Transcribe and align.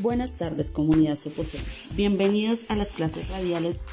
Buenas 0.00 0.34
tardes, 0.34 0.70
comunidad 0.70 1.16
Soposón. 1.16 1.60
Bienvenidos 1.96 2.70
a 2.70 2.76
las 2.76 2.92
clases 2.92 3.30
radiales 3.30 3.86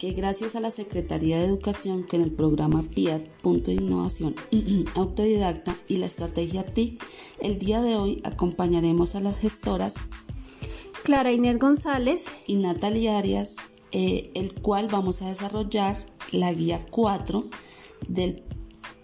que 0.00 0.10
gracias 0.10 0.56
a 0.56 0.60
la 0.60 0.72
Secretaría 0.72 1.38
de 1.38 1.44
Educación 1.44 2.02
que 2.02 2.16
en 2.16 2.22
el 2.22 2.32
programa 2.32 2.82
PIAT, 2.82 3.22
Punto 3.40 3.70
de 3.70 3.76
Innovación 3.76 4.34
Autodidacta 4.96 5.76
y 5.86 5.98
la 5.98 6.06
estrategia 6.06 6.66
TIC, 6.66 7.00
el 7.38 7.60
día 7.60 7.82
de 7.82 7.94
hoy 7.94 8.20
acompañaremos 8.24 9.14
a 9.14 9.20
las 9.20 9.38
gestoras 9.38 10.08
Clara 11.04 11.30
Inés 11.30 11.60
González 11.60 12.32
y 12.48 12.56
Natalia 12.56 13.16
Arias, 13.16 13.58
eh, 13.92 14.32
el 14.34 14.54
cual 14.54 14.88
vamos 14.90 15.22
a 15.22 15.28
desarrollar 15.28 15.96
la 16.32 16.52
guía 16.52 16.84
4 16.90 17.48
del 18.08 18.42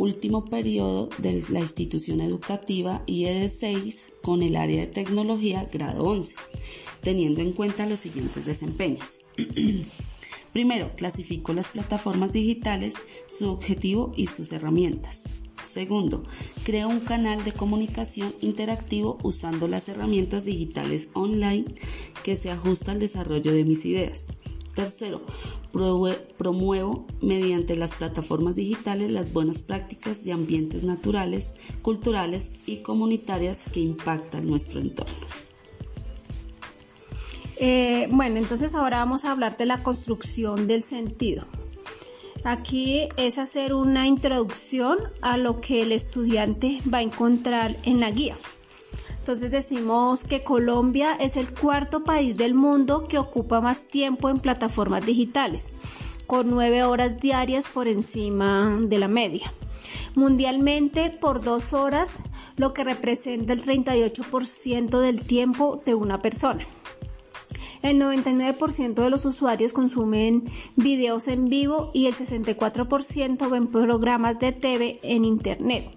último 0.00 0.46
periodo 0.46 1.10
de 1.18 1.42
la 1.50 1.60
institución 1.60 2.20
educativa 2.20 3.02
IED 3.06 3.48
6 3.48 4.12
con 4.22 4.42
el 4.42 4.56
área 4.56 4.80
de 4.80 4.86
tecnología 4.86 5.68
grado 5.70 6.04
11, 6.04 6.36
teniendo 7.02 7.40
en 7.42 7.52
cuenta 7.52 7.86
los 7.86 8.00
siguientes 8.00 8.46
desempeños. 8.46 9.22
Primero, 10.52 10.92
clasifico 10.96 11.52
las 11.52 11.68
plataformas 11.68 12.32
digitales, 12.32 12.94
su 13.26 13.48
objetivo 13.50 14.12
y 14.16 14.26
sus 14.26 14.50
herramientas. 14.52 15.28
Segundo, 15.62 16.24
creo 16.64 16.88
un 16.88 17.00
canal 17.00 17.44
de 17.44 17.52
comunicación 17.52 18.34
interactivo 18.40 19.18
usando 19.22 19.68
las 19.68 19.88
herramientas 19.88 20.44
digitales 20.44 21.10
online 21.12 21.66
que 22.24 22.34
se 22.34 22.50
ajusta 22.50 22.92
al 22.92 22.98
desarrollo 22.98 23.52
de 23.52 23.64
mis 23.64 23.84
ideas. 23.84 24.26
Tercero, 24.74 25.20
promuevo 26.38 27.06
mediante 27.20 27.76
las 27.76 27.94
plataformas 27.94 28.56
digitales 28.56 29.10
las 29.10 29.32
buenas 29.32 29.62
prácticas 29.62 30.24
de 30.24 30.32
ambientes 30.32 30.84
naturales, 30.84 31.54
culturales 31.82 32.52
y 32.66 32.78
comunitarias 32.78 33.66
que 33.72 33.80
impactan 33.80 34.46
nuestro 34.46 34.80
entorno. 34.80 35.26
Eh, 37.58 38.08
bueno, 38.10 38.38
entonces 38.38 38.74
ahora 38.74 38.98
vamos 38.98 39.24
a 39.24 39.32
hablar 39.32 39.56
de 39.56 39.66
la 39.66 39.82
construcción 39.82 40.66
del 40.66 40.82
sentido. 40.82 41.44
Aquí 42.44 43.08
es 43.18 43.36
hacer 43.36 43.74
una 43.74 44.06
introducción 44.06 44.98
a 45.20 45.36
lo 45.36 45.60
que 45.60 45.82
el 45.82 45.92
estudiante 45.92 46.78
va 46.92 46.98
a 46.98 47.02
encontrar 47.02 47.76
en 47.84 48.00
la 48.00 48.10
guía. 48.10 48.36
Entonces 49.20 49.50
decimos 49.50 50.24
que 50.24 50.42
Colombia 50.42 51.14
es 51.20 51.36
el 51.36 51.52
cuarto 51.52 52.04
país 52.04 52.36
del 52.36 52.54
mundo 52.54 53.06
que 53.06 53.18
ocupa 53.18 53.60
más 53.60 53.86
tiempo 53.86 54.30
en 54.30 54.40
plataformas 54.40 55.04
digitales, 55.04 55.72
con 56.26 56.50
nueve 56.50 56.84
horas 56.84 57.20
diarias 57.20 57.68
por 57.68 57.86
encima 57.86 58.78
de 58.80 58.98
la 58.98 59.08
media. 59.08 59.52
Mundialmente 60.14 61.10
por 61.10 61.42
dos 61.42 61.74
horas, 61.74 62.22
lo 62.56 62.72
que 62.72 62.82
representa 62.82 63.52
el 63.52 63.62
38% 63.62 65.00
del 65.00 65.22
tiempo 65.22 65.80
de 65.84 65.94
una 65.94 66.20
persona. 66.20 66.66
El 67.82 67.98
99% 67.98 68.94
de 68.94 69.10
los 69.10 69.24
usuarios 69.24 69.72
consumen 69.72 70.44
videos 70.76 71.28
en 71.28 71.48
vivo 71.48 71.90
y 71.94 72.06
el 72.06 72.14
64% 72.14 73.50
ven 73.50 73.68
programas 73.68 74.38
de 74.38 74.52
TV 74.52 75.00
en 75.02 75.24
Internet. 75.24 75.90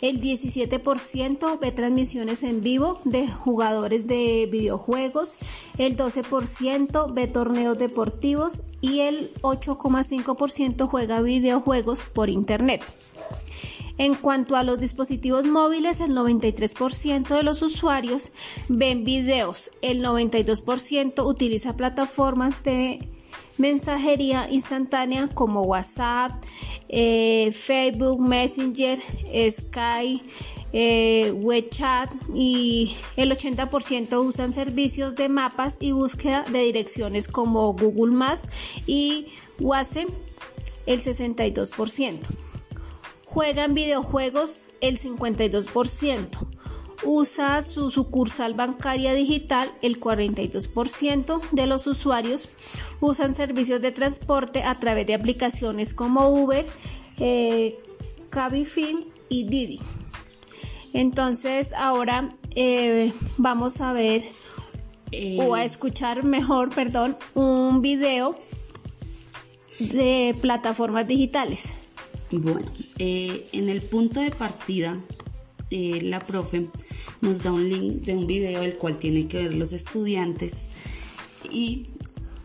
El 0.00 0.20
17% 0.22 1.60
ve 1.60 1.72
transmisiones 1.72 2.42
en 2.42 2.62
vivo 2.62 2.98
de 3.04 3.28
jugadores 3.28 4.06
de 4.06 4.48
videojuegos, 4.50 5.36
el 5.76 5.96
12% 5.96 7.12
ve 7.12 7.26
torneos 7.26 7.76
deportivos 7.76 8.62
y 8.80 9.00
el 9.00 9.30
8,5% 9.42 10.88
juega 10.88 11.20
videojuegos 11.20 12.04
por 12.04 12.30
Internet. 12.30 12.82
En 13.98 14.14
cuanto 14.14 14.56
a 14.56 14.64
los 14.64 14.80
dispositivos 14.80 15.44
móviles, 15.44 16.00
el 16.00 16.12
93% 16.12 17.36
de 17.36 17.42
los 17.42 17.60
usuarios 17.60 18.32
ven 18.70 19.04
videos, 19.04 19.72
el 19.82 20.02
92% 20.02 21.26
utiliza 21.26 21.76
plataformas 21.76 22.64
de 22.64 23.06
mensajería 23.58 24.48
instantánea 24.50 25.28
como 25.28 25.60
WhatsApp, 25.64 26.32
eh, 26.92 27.52
Facebook, 27.52 28.20
Messenger, 28.20 28.98
Skype, 29.50 30.24
eh, 30.72 31.32
WeChat 31.32 32.12
y 32.34 32.96
el 33.16 33.32
80% 33.32 34.20
usan 34.24 34.52
servicios 34.52 35.16
de 35.16 35.28
mapas 35.28 35.78
y 35.80 35.92
búsqueda 35.92 36.44
de 36.50 36.60
direcciones 36.60 37.26
como 37.26 37.72
Google 37.72 38.14
Maps 38.14 38.50
y 38.86 39.26
WhatsApp 39.58 40.08
el 40.86 41.00
62% 41.00 42.18
juegan 43.30 43.74
videojuegos 43.74 44.72
el 44.80 44.98
52%, 44.98 46.28
usa 47.02 47.62
su 47.62 47.90
sucursal 47.90 48.54
bancaria 48.54 49.14
digital 49.14 49.72
el 49.82 50.00
42% 50.00 51.40
de 51.52 51.66
los 51.66 51.86
usuarios 51.86 52.48
usan 53.00 53.34
servicios 53.34 53.80
de 53.80 53.92
transporte 53.92 54.62
a 54.62 54.78
través 54.78 55.06
de 55.06 55.14
aplicaciones 55.14 55.94
como 55.94 56.28
Uber, 56.28 56.66
eh, 57.18 57.78
Cabify 58.30 59.06
y 59.28 59.44
Didi. 59.44 59.80
Entonces 60.92 61.72
ahora 61.72 62.30
eh, 62.54 63.12
vamos 63.36 63.80
a 63.80 63.92
ver 63.92 64.24
o 65.38 65.54
a 65.54 65.62
eh. 65.62 65.66
escuchar 65.66 66.24
mejor, 66.24 66.74
perdón, 66.74 67.16
un 67.34 67.82
video 67.82 68.36
de 69.78 70.36
plataformas 70.40 71.06
digitales. 71.06 71.72
Bueno, 72.30 72.70
eh, 72.98 73.48
en 73.52 73.68
el 73.68 73.80
punto 73.80 74.20
de 74.20 74.30
partida, 74.30 74.98
eh, 75.70 76.00
la 76.02 76.18
profe 76.18 76.68
nos 77.20 77.42
da 77.42 77.52
un 77.52 77.68
link 77.68 78.02
de 78.02 78.16
un 78.16 78.26
video 78.26 78.62
el 78.62 78.76
cual 78.76 78.98
tienen 78.98 79.28
que 79.28 79.38
ver 79.38 79.54
los 79.54 79.72
estudiantes 79.72 80.68
y 81.50 81.86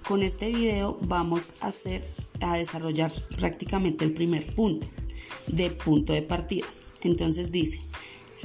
con 0.08 0.22
este 0.22 0.52
video 0.52 0.97
vamos 1.02 1.53
a 1.62 1.68
hacer 1.68 2.03
a 2.41 2.58
desarrollar 2.58 3.12
prácticamente 3.38 4.06
el 4.06 4.14
primer 4.14 4.53
punto 4.53 4.88
de 5.47 5.69
punto 5.69 6.14
de 6.14 6.22
partida. 6.22 6.66
Entonces 7.02 7.52
dice, 7.52 7.80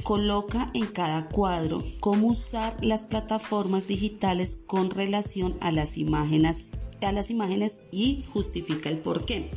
coloca 0.03 0.71
en 0.73 0.87
cada 0.87 1.29
cuadro 1.29 1.83
cómo 1.99 2.27
usar 2.27 2.77
las 2.83 3.07
plataformas 3.07 3.87
digitales 3.87 4.59
con 4.65 4.89
relación 4.89 5.57
a 5.61 5.71
las 5.71 5.97
imágenes, 5.97 6.71
a 7.01 7.11
las 7.11 7.29
imágenes 7.31 7.81
y 7.91 8.23
justifica 8.31 8.89
el 8.89 8.97
por 8.97 9.25
qué. 9.25 9.51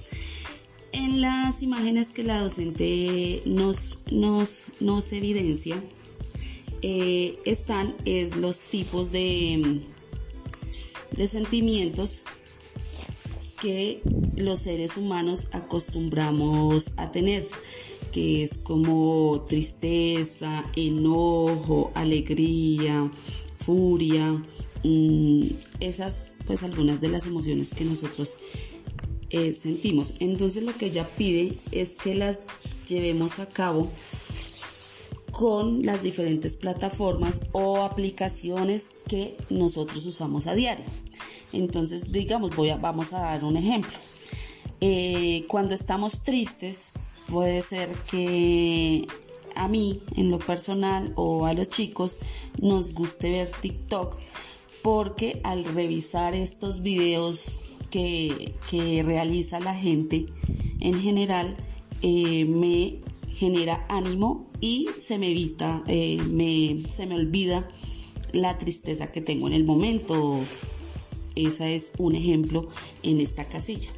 En 0.95 1.21
las 1.21 1.65
imágenes 1.65 2.13
que 2.13 2.23
la 2.23 2.41
docente 2.41 3.43
nos, 3.47 3.99
nos, 4.13 5.13
evidencia, 5.13 5.83
eh, 6.83 7.37
están 7.45 7.93
es 8.05 8.37
los 8.37 8.61
tipos 8.61 9.11
de, 9.11 9.81
de 11.11 11.27
sentimientos 11.27 12.23
que 13.61 14.03
los 14.37 14.61
seres 14.61 14.97
humanos 14.97 15.49
acostumbramos 15.51 16.93
a 16.97 17.11
tener, 17.11 17.45
que 18.13 18.45
es 18.45 18.57
como 18.59 19.45
tristeza, 19.49 20.65
enojo, 20.77 21.91
alegría, 21.97 23.11
furia, 23.57 24.41
mm, 24.85 25.43
esas 25.81 26.37
pues 26.47 26.63
algunas 26.63 27.01
de 27.01 27.09
las 27.09 27.27
emociones 27.27 27.75
que 27.75 27.85
nosotros 27.85 28.39
eh, 29.35 29.53
sentimos. 29.53 30.15
Entonces 30.21 30.63
lo 30.63 30.73
que 30.73 30.87
ella 30.87 31.05
pide 31.17 31.59
es 31.73 31.97
que 31.97 32.15
las 32.15 32.43
llevemos 32.89 33.41
a 33.41 33.47
cabo 33.47 33.91
con 35.33 35.85
las 35.85 36.05
diferentes 36.05 36.57
plataformas 36.57 37.41
o 37.51 37.83
aplicaciones 37.83 38.97
que 39.09 39.37
nosotros 39.51 40.07
usamos 40.07 40.47
a 40.47 40.55
diario. 40.55 40.85
Entonces, 41.53 42.13
digamos, 42.13 42.55
voy 42.55 42.71
a, 42.71 42.77
vamos 42.77 43.13
a 43.13 43.23
dar 43.23 43.45
un 43.45 43.57
ejemplo. 43.57 43.91
Eh, 44.81 45.45
cuando 45.49 45.75
estamos 45.75 46.23
tristes, 46.23 46.93
puede 47.27 47.61
ser 47.63 47.89
que 48.09 49.05
a 49.57 49.67
mí, 49.67 50.01
en 50.15 50.31
lo 50.31 50.39
personal, 50.39 51.13
o 51.17 51.47
a 51.47 51.55
los 51.55 51.69
chicos, 51.71 52.21
nos 52.61 52.95
guste 52.95 53.33
ver 53.33 53.51
TikTok, 53.51 54.17
porque 54.85 55.41
al 55.43 55.65
revisar 55.65 56.35
estos 56.35 56.83
videos 56.83 57.59
que, 57.91 58.53
realiza 59.05 59.61
la 59.61 59.75
gente 59.75 60.27
en 60.81 61.01
general 61.01 61.57
eh, 62.03 62.45
me 62.45 62.99
genera 63.35 63.85
ánimo 63.89 64.51
y 64.61 64.89
se 64.99 65.19
me 65.19 65.31
evita, 65.31 65.83
eh, 65.87 66.19
me, 66.19 66.79
se 66.79 67.07
me 67.07 67.15
olvida 67.15 67.69
la 68.33 68.59
tristeza 68.59 69.11
que 69.11 69.21
tengo 69.21 69.47
en 69.47 69.55
el 69.55 69.65
momento. 69.65 70.41
Ese 71.35 71.75
es 71.75 71.93
un 71.99 72.15
ejemplo 72.15 72.69
en 73.03 73.21
esta 73.21 73.45
casilla. 73.45 73.91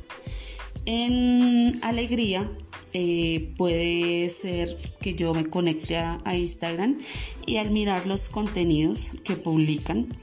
En 0.86 1.78
alegría 1.82 2.50
eh, 2.92 3.52
puede 3.56 4.30
ser 4.30 4.76
que 5.02 5.14
yo 5.14 5.34
me 5.34 5.44
conecte 5.46 5.96
a, 5.96 6.36
Instagram 6.36 6.98
y 7.44 7.56
al 7.56 7.70
mirar 7.70 8.06
los 8.06 8.28
contenidos 8.28 9.12
que 9.24 9.36
publican, 9.36 10.16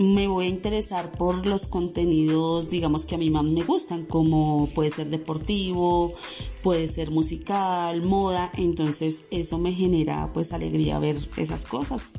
me 0.00 0.28
voy 0.28 0.46
a 0.46 0.48
interesar 0.48 1.12
por 1.12 1.46
los 1.46 1.66
contenidos, 1.66 2.70
digamos, 2.70 3.04
que 3.04 3.16
a 3.16 3.18
mí 3.18 3.28
más 3.28 3.44
me 3.44 3.62
gustan, 3.64 4.06
como 4.06 4.66
puede 4.74 4.88
ser 4.90 5.08
deportivo, 5.10 6.14
puede 6.62 6.88
ser 6.88 7.10
musical, 7.10 8.02
moda, 8.02 8.50
entonces 8.54 9.24
eso 9.30 9.58
me 9.58 9.72
genera 9.72 10.32
pues 10.32 10.52
alegría 10.52 10.98
ver 10.98 11.16
esas 11.36 11.66
cosas. 11.66 12.12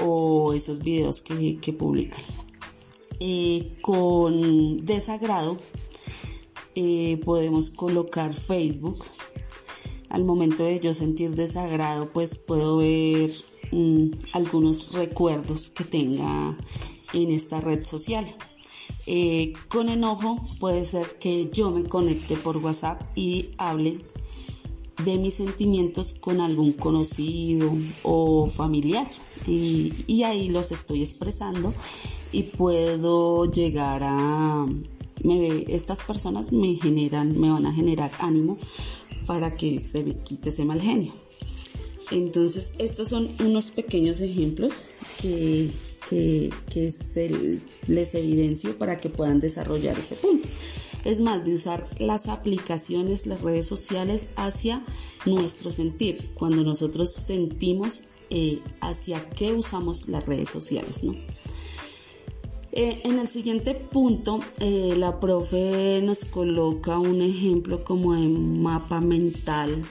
o 0.00 0.52
esos 0.52 0.78
videos 0.78 1.22
que, 1.22 1.72
publican. 1.76 2.20
Eh, 3.18 3.76
con 3.82 4.86
desagrado 4.86 5.58
eh, 6.76 7.20
podemos 7.24 7.70
colocar 7.70 8.32
Facebook. 8.32 9.04
Al 10.08 10.24
momento 10.24 10.62
de 10.62 10.78
yo 10.78 10.94
sentir 10.94 11.34
desagrado, 11.34 12.08
pues 12.12 12.36
puedo 12.36 12.76
ver 12.76 13.32
mm, 13.72 14.10
algunos 14.34 14.92
recuerdos 14.92 15.70
que 15.70 15.82
tenga 15.82 16.56
en 17.12 17.30
esta 17.30 17.60
red 17.60 17.84
social. 17.84 18.24
Eh, 19.06 19.52
con 19.68 19.88
enojo 19.88 20.38
puede 20.60 20.84
ser 20.84 21.18
que 21.18 21.50
yo 21.52 21.70
me 21.70 21.84
conecte 21.84 22.36
por 22.36 22.56
WhatsApp 22.58 23.00
y 23.16 23.50
hable 23.56 24.00
de 25.04 25.16
mis 25.16 25.34
sentimientos 25.34 26.14
con 26.14 26.40
algún 26.40 26.72
conocido 26.72 27.72
o 28.02 28.48
familiar 28.48 29.06
y, 29.46 30.22
ahí 30.24 30.48
los 30.48 30.72
estoy 30.72 31.02
expresando 31.02 31.72
y 32.32 32.42
puedo 32.42 33.50
llegar 33.50 34.02
a 34.02 34.66
me, 35.22 35.64
estas 35.68 36.02
personas 36.02 36.52
me 36.52 36.74
generan 36.74 37.38
me 37.38 37.50
van 37.50 37.66
a 37.66 37.72
generar 37.72 38.10
ánimo 38.18 38.56
para 39.26 39.56
que 39.56 39.78
se 39.78 40.02
me 40.02 40.16
quite 40.18 40.50
ese 40.50 40.64
mal 40.64 40.80
genio 40.80 41.12
entonces 42.10 42.72
estos 42.78 43.08
son 43.08 43.28
unos 43.40 43.70
pequeños 43.70 44.20
ejemplos 44.20 44.86
que, 45.22 45.70
que, 46.08 46.50
les 47.86 48.14
evidencio 48.14 48.76
para 48.76 48.98
que 48.98 49.10
puedan 49.10 49.40
desarrollar 49.40 49.96
ese 49.98 50.16
punto 50.16 50.48
es 51.04 51.20
más 51.20 51.44
de 51.44 51.54
usar 51.54 51.88
las 51.98 52.28
aplicaciones, 52.28 53.26
las 53.26 53.42
redes 53.42 53.66
sociales 53.66 54.26
hacia 54.36 54.84
nuestro 55.26 55.72
sentir, 55.72 56.18
cuando 56.34 56.62
nosotros 56.64 57.12
sentimos 57.12 58.02
eh, 58.30 58.58
hacia 58.80 59.30
qué 59.30 59.52
usamos 59.52 60.08
las 60.08 60.26
redes 60.26 60.50
sociales, 60.50 61.04
¿no? 61.04 61.14
Eh, 62.72 63.00
en 63.04 63.18
el 63.18 63.28
siguiente 63.28 63.74
punto, 63.74 64.40
eh, 64.60 64.94
la 64.96 65.18
profe 65.18 66.00
nos 66.04 66.24
coloca 66.26 66.98
un 66.98 67.22
ejemplo 67.22 67.82
como 67.82 68.14
en 68.14 68.62
mapa 68.62 69.00
mental 69.00 69.82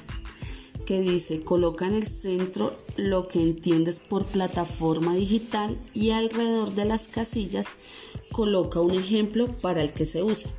que 0.87 1.01
dice, 1.01 1.41
coloca 1.41 1.85
en 1.85 1.95
el 1.95 2.07
centro 2.07 2.73
lo 2.95 3.27
que 3.27 3.41
entiendes 3.43 3.99
por 3.99 4.25
plataforma 4.25 5.13
digital 5.15 5.77
y 5.93 6.11
alrededor 6.11 6.73
de 6.75 6.85
las 6.85 7.09
casillas 7.09 7.73
coloca 8.31 8.79
un 8.79 8.91
ejemplo 8.91 9.47
para 9.61 9.83
el 9.83 9.91
que 9.91 10.05
se 10.05 10.23
usa. 10.23 10.49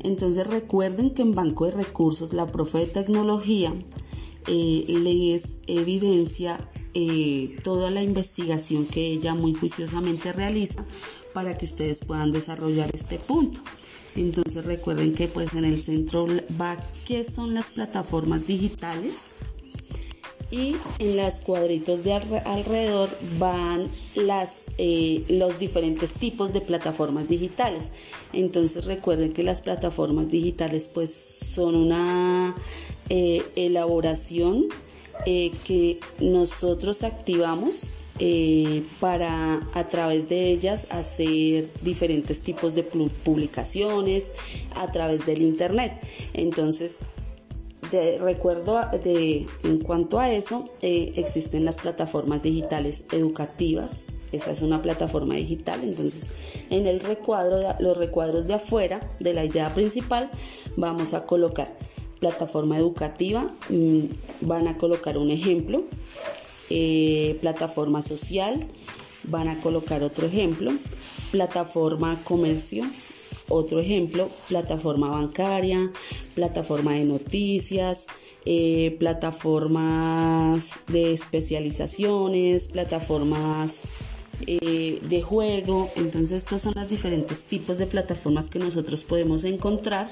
Entonces 0.00 0.48
recuerden 0.48 1.14
que 1.14 1.22
en 1.22 1.36
Banco 1.36 1.66
de 1.66 1.70
Recursos 1.70 2.32
la 2.32 2.50
profe 2.50 2.78
de 2.78 2.86
tecnología 2.86 3.72
eh, 4.48 4.84
les 4.88 5.60
evidencia 5.68 6.58
eh, 6.94 7.56
toda 7.62 7.92
la 7.92 8.02
investigación 8.02 8.84
que 8.84 9.06
ella 9.06 9.34
muy 9.34 9.54
juiciosamente 9.54 10.32
realiza 10.32 10.84
para 11.32 11.56
que 11.56 11.66
ustedes 11.66 12.00
puedan 12.04 12.32
desarrollar 12.32 12.90
este 12.92 13.20
punto. 13.20 13.60
Entonces 14.16 14.64
recuerden 14.64 15.14
que 15.14 15.28
pues 15.28 15.52
en 15.54 15.64
el 15.64 15.80
centro 15.80 16.26
va 16.60 16.76
qué 17.06 17.22
son 17.22 17.54
las 17.54 17.70
plataformas 17.70 18.48
digitales, 18.48 19.36
y 20.50 20.76
en 20.98 21.16
las 21.16 21.40
cuadritos 21.40 22.04
de 22.04 22.14
alrededor 22.14 23.10
van 23.38 23.88
las, 24.14 24.70
eh, 24.78 25.24
los 25.28 25.58
diferentes 25.58 26.14
tipos 26.14 26.52
de 26.52 26.60
plataformas 26.60 27.28
digitales. 27.28 27.90
Entonces 28.32 28.86
recuerden 28.86 29.32
que 29.32 29.42
las 29.42 29.60
plataformas 29.60 30.30
digitales 30.30 30.88
pues 30.88 31.14
son 31.14 31.76
una 31.76 32.56
eh, 33.10 33.42
elaboración 33.56 34.66
eh, 35.26 35.52
que 35.64 36.00
nosotros 36.18 37.02
activamos 37.04 37.90
para 38.98 39.64
a 39.74 39.84
través 39.84 40.28
de 40.28 40.50
ellas 40.50 40.88
hacer 40.90 41.70
diferentes 41.82 42.40
tipos 42.40 42.74
de 42.74 42.82
publicaciones 42.82 44.32
a 44.74 44.90
través 44.90 45.24
del 45.24 45.40
internet. 45.40 45.92
Entonces 46.34 47.02
de, 47.90 48.18
recuerdo 48.18 48.80
de, 49.02 49.46
en 49.62 49.78
cuanto 49.78 50.18
a 50.18 50.30
eso, 50.30 50.68
eh, 50.82 51.12
existen 51.16 51.64
las 51.64 51.78
plataformas 51.78 52.42
digitales 52.42 53.06
educativas. 53.12 54.08
Esa 54.32 54.50
es 54.50 54.62
una 54.62 54.82
plataforma 54.82 55.34
digital. 55.36 55.80
Entonces, 55.82 56.30
en 56.70 56.86
el 56.86 57.00
recuadro, 57.00 57.74
los 57.78 57.96
recuadros 57.96 58.46
de 58.46 58.54
afuera 58.54 59.00
de 59.20 59.32
la 59.32 59.44
idea 59.44 59.74
principal, 59.74 60.30
vamos 60.76 61.14
a 61.14 61.24
colocar 61.24 61.74
plataforma 62.20 62.76
educativa. 62.76 63.50
Mm, 63.68 64.00
van 64.42 64.68
a 64.68 64.76
colocar 64.76 65.16
un 65.16 65.30
ejemplo. 65.30 65.82
Eh, 66.70 67.38
plataforma 67.40 68.02
social. 68.02 68.66
Van 69.24 69.48
a 69.48 69.58
colocar 69.60 70.02
otro 70.02 70.26
ejemplo. 70.26 70.72
Plataforma 71.30 72.18
comercio 72.24 72.84
otro 73.48 73.80
ejemplo, 73.80 74.28
plataforma 74.48 75.08
bancaria, 75.08 75.90
plataforma 76.34 76.92
de 76.92 77.04
noticias, 77.04 78.06
eh, 78.44 78.96
plataformas 78.98 80.80
de 80.88 81.12
especializaciones, 81.12 82.68
plataformas 82.68 83.82
eh, 84.46 85.00
de 85.02 85.22
juego. 85.22 85.90
Entonces, 85.96 86.38
estos 86.38 86.62
son 86.62 86.74
los 86.76 86.88
diferentes 86.88 87.42
tipos 87.42 87.78
de 87.78 87.86
plataformas 87.86 88.48
que 88.48 88.58
nosotros 88.58 89.04
podemos 89.04 89.44
encontrar. 89.44 90.08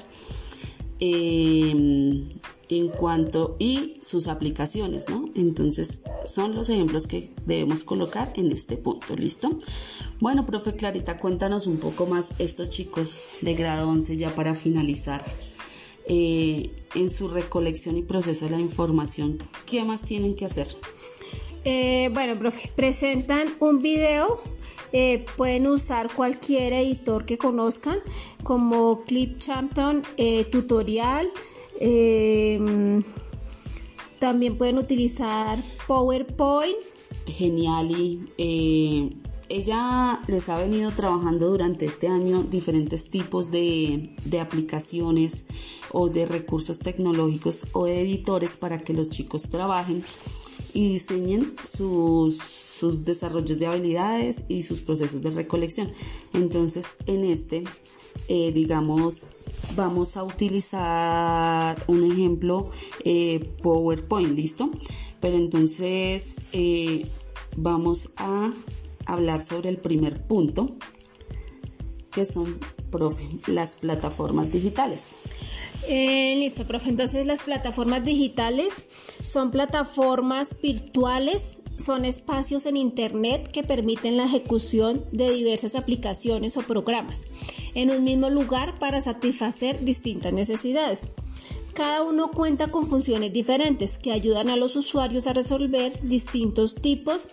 Eh, 0.99 2.23
en 2.69 2.89
cuanto 2.89 3.55
y 3.59 3.99
sus 4.01 4.27
aplicaciones, 4.27 5.07
¿no? 5.09 5.29
Entonces 5.35 6.03
son 6.25 6.55
los 6.55 6.69
ejemplos 6.69 7.07
que 7.07 7.31
debemos 7.45 7.83
colocar 7.83 8.33
en 8.35 8.51
este 8.51 8.77
punto, 8.77 9.15
¿listo? 9.15 9.51
Bueno, 10.19 10.45
profe 10.45 10.75
Clarita, 10.75 11.17
cuéntanos 11.17 11.67
un 11.67 11.77
poco 11.77 12.05
más 12.05 12.35
estos 12.39 12.69
chicos 12.69 13.29
de 13.41 13.53
grado 13.53 13.89
11 13.89 14.17
ya 14.17 14.35
para 14.35 14.55
finalizar. 14.55 15.21
Eh, 16.09 16.71
en 16.95 17.09
su 17.09 17.27
recolección 17.27 17.97
y 17.97 18.01
proceso 18.01 18.45
de 18.45 18.51
la 18.51 18.61
información, 18.61 19.39
¿qué 19.65 19.83
más 19.83 20.03
tienen 20.03 20.37
que 20.37 20.45
hacer? 20.45 20.67
Eh, 21.65 22.09
bueno, 22.13 22.39
profe, 22.39 22.71
presentan 22.77 23.53
un 23.59 23.81
video 23.81 24.41
eh, 24.93 25.25
pueden 25.35 25.67
usar 25.67 26.09
cualquier 26.13 26.73
editor 26.73 27.25
que 27.25 27.37
conozcan 27.37 27.99
como 28.43 29.03
Clipchamp 29.03 29.77
eh, 30.15 30.45
Tutorial, 30.45 31.27
Em, 31.79 33.03
también 34.19 34.57
pueden 34.57 34.77
utilizar 34.77 35.63
PowerPoint. 35.87 36.75
Genial 37.27 37.91
y 37.91 38.29
eh, 38.37 39.09
ella 39.49 40.21
les 40.27 40.49
ha 40.49 40.57
venido 40.57 40.91
trabajando 40.91 41.49
durante 41.49 41.85
este 41.85 42.07
año 42.07 42.43
diferentes 42.43 43.09
tipos 43.09 43.51
de, 43.51 44.15
aplicaciones 44.41 45.45
o 45.91 46.09
de 46.09 46.25
recursos 46.25 46.79
tecnológicos 46.79 47.67
o 47.73 47.85
de 47.85 48.01
editores 48.01 48.57
para 48.57 48.83
que 48.83 48.93
los 48.93 49.09
chicos 49.09 49.43
trabajen 49.43 50.03
y 50.73 50.89
diseñen 50.89 51.55
sus, 51.63 52.37
sus 52.37 53.05
desarrollos 53.05 53.59
de 53.59 53.67
habilidades 53.67 54.45
y 54.49 54.63
sus 54.63 54.81
procesos 54.81 55.21
de 55.21 55.31
recolección. 55.31 55.91
Entonces, 56.33 56.95
en 57.05 57.23
este 57.23 57.63
eh, 58.27 58.51
digamos, 58.51 59.29
vamos 59.75 60.17
a 60.17 60.23
utilizar 60.23 61.83
un 61.87 62.11
ejemplo 62.11 62.69
eh, 63.03 63.53
PowerPoint, 63.61 64.35
¿listo? 64.35 64.71
Pero 65.19 65.37
entonces 65.37 66.35
eh, 66.53 67.05
vamos 67.55 68.13
a 68.17 68.53
hablar 69.05 69.41
sobre 69.41 69.69
el 69.69 69.77
primer 69.77 70.25
punto, 70.25 70.75
que 72.11 72.25
son, 72.25 72.59
profe, 72.91 73.23
las 73.47 73.77
plataformas 73.77 74.51
digitales. 74.51 75.15
listo, 75.87 76.65
profe. 76.65 76.89
Entonces 76.89 77.25
las 77.25 77.43
plataformas 77.43 78.03
digitales 78.03 78.85
son 79.23 79.51
plataformas 79.51 80.59
virtuales 80.61 81.61
son 81.77 82.05
espacios 82.05 82.65
en 82.65 82.75
Internet 82.77 83.49
que 83.51 83.63
permiten 83.63 84.17
la 84.17 84.25
ejecución 84.25 85.05
de 85.11 85.31
diversas 85.31 85.75
aplicaciones 85.75 86.57
o 86.57 86.61
programas 86.61 87.27
en 87.75 87.91
un 87.91 88.03
mismo 88.03 88.29
lugar 88.29 88.79
para 88.79 89.01
satisfacer 89.01 89.83
distintas 89.85 90.33
necesidades. 90.33 91.09
Cada 91.73 92.01
uno 92.03 92.31
cuenta 92.31 92.71
con 92.71 92.87
funciones 92.87 93.31
diferentes 93.31 93.99
que 93.99 94.11
ayudan 94.11 94.49
a 94.49 94.55
los 94.55 94.75
usuarios 94.75 95.27
a 95.27 95.33
resolver 95.33 95.99
distintos 96.01 96.73
tipos 96.73 97.29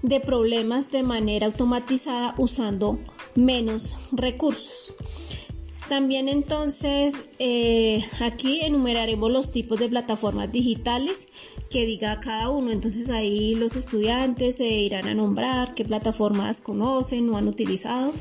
de 0.00 0.18
problemas 0.18 0.90
de 0.90 1.02
manera 1.02 1.46
automatizada 1.46 2.34
usando 2.38 2.98
menos 3.34 3.94
recursos. 4.10 4.94
También 5.88 6.28
entonces 6.28 7.22
eh, 7.38 8.04
aquí 8.20 8.60
enumeraremos 8.62 9.30
los 9.30 9.52
tipos 9.52 9.78
de 9.78 9.88
plataformas 9.88 10.50
digitales 10.50 11.28
que 11.70 11.84
diga 11.84 12.20
cada 12.20 12.48
uno. 12.48 12.70
Entonces 12.70 13.10
ahí 13.10 13.54
los 13.54 13.76
estudiantes 13.76 14.56
se 14.56 14.68
irán 14.68 15.06
a 15.06 15.14
nombrar 15.14 15.74
qué 15.74 15.84
plataformas 15.84 16.60
conocen 16.60 17.28
o 17.30 17.36
han 17.36 17.48
utilizado. 17.48 18.12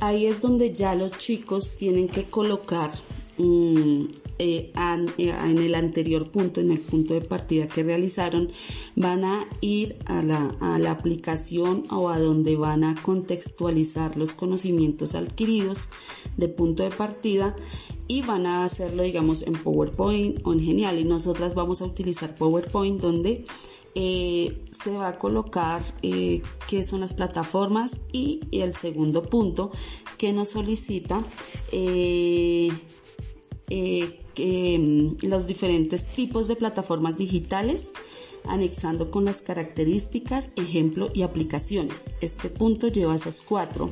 Ahí 0.00 0.26
es 0.26 0.40
donde 0.40 0.72
ya 0.72 0.94
los 0.94 1.12
chicos 1.12 1.76
tienen 1.76 2.08
que 2.08 2.24
colocar 2.24 2.90
mm, 3.38 4.04
eh, 4.38 4.70
eh, 5.18 5.34
en 5.44 5.58
el 5.58 5.74
anterior 5.74 6.30
punto, 6.30 6.60
en 6.60 6.70
el 6.70 6.80
punto 6.80 7.14
de 7.14 7.22
partida 7.22 7.68
que 7.68 7.82
realizaron, 7.82 8.50
van 8.94 9.24
a 9.24 9.48
ir 9.62 9.96
a 10.04 10.22
la, 10.22 10.54
a 10.60 10.78
la 10.78 10.90
aplicación 10.90 11.84
o 11.90 12.10
a 12.10 12.18
donde 12.18 12.56
van 12.56 12.84
a 12.84 13.00
contextualizar 13.00 14.16
los 14.18 14.34
conocimientos 14.34 15.14
adquiridos 15.14 15.88
de 16.36 16.48
punto 16.48 16.82
de 16.82 16.90
partida 16.90 17.56
y 18.08 18.22
van 18.22 18.44
a 18.44 18.64
hacerlo, 18.64 19.04
digamos, 19.04 19.42
en 19.42 19.54
PowerPoint 19.54 20.40
o 20.44 20.52
en 20.52 20.60
Genial. 20.60 20.98
Y 20.98 21.04
nosotras 21.04 21.54
vamos 21.54 21.80
a 21.80 21.86
utilizar 21.86 22.36
PowerPoint 22.36 23.00
donde 23.00 23.46
eh, 23.94 24.60
se 24.70 24.90
va 24.90 25.08
a 25.08 25.18
colocar 25.18 25.82
qué 26.02 26.82
son 26.82 27.00
las 27.00 27.14
plataformas 27.14 28.02
y, 28.12 28.40
el 28.52 28.74
segundo 28.74 29.22
punto 29.22 29.72
que 30.18 30.34
nos 30.34 30.50
solicita 30.50 31.22
Mm, 34.38 35.26
los 35.26 35.46
diferentes 35.46 36.06
tipos 36.06 36.48
de 36.48 36.56
plataformas 36.56 37.16
digitales 37.16 37.92
anexando 38.44 39.10
con 39.10 39.24
las 39.24 39.40
características, 39.40 40.50
ejemplo 40.56 41.10
y 41.14 41.22
aplicaciones. 41.22 42.14
Este 42.20 42.48
punto 42.48 42.88
lleva 42.88 43.14
esas 43.14 43.40
cuatro 43.40 43.90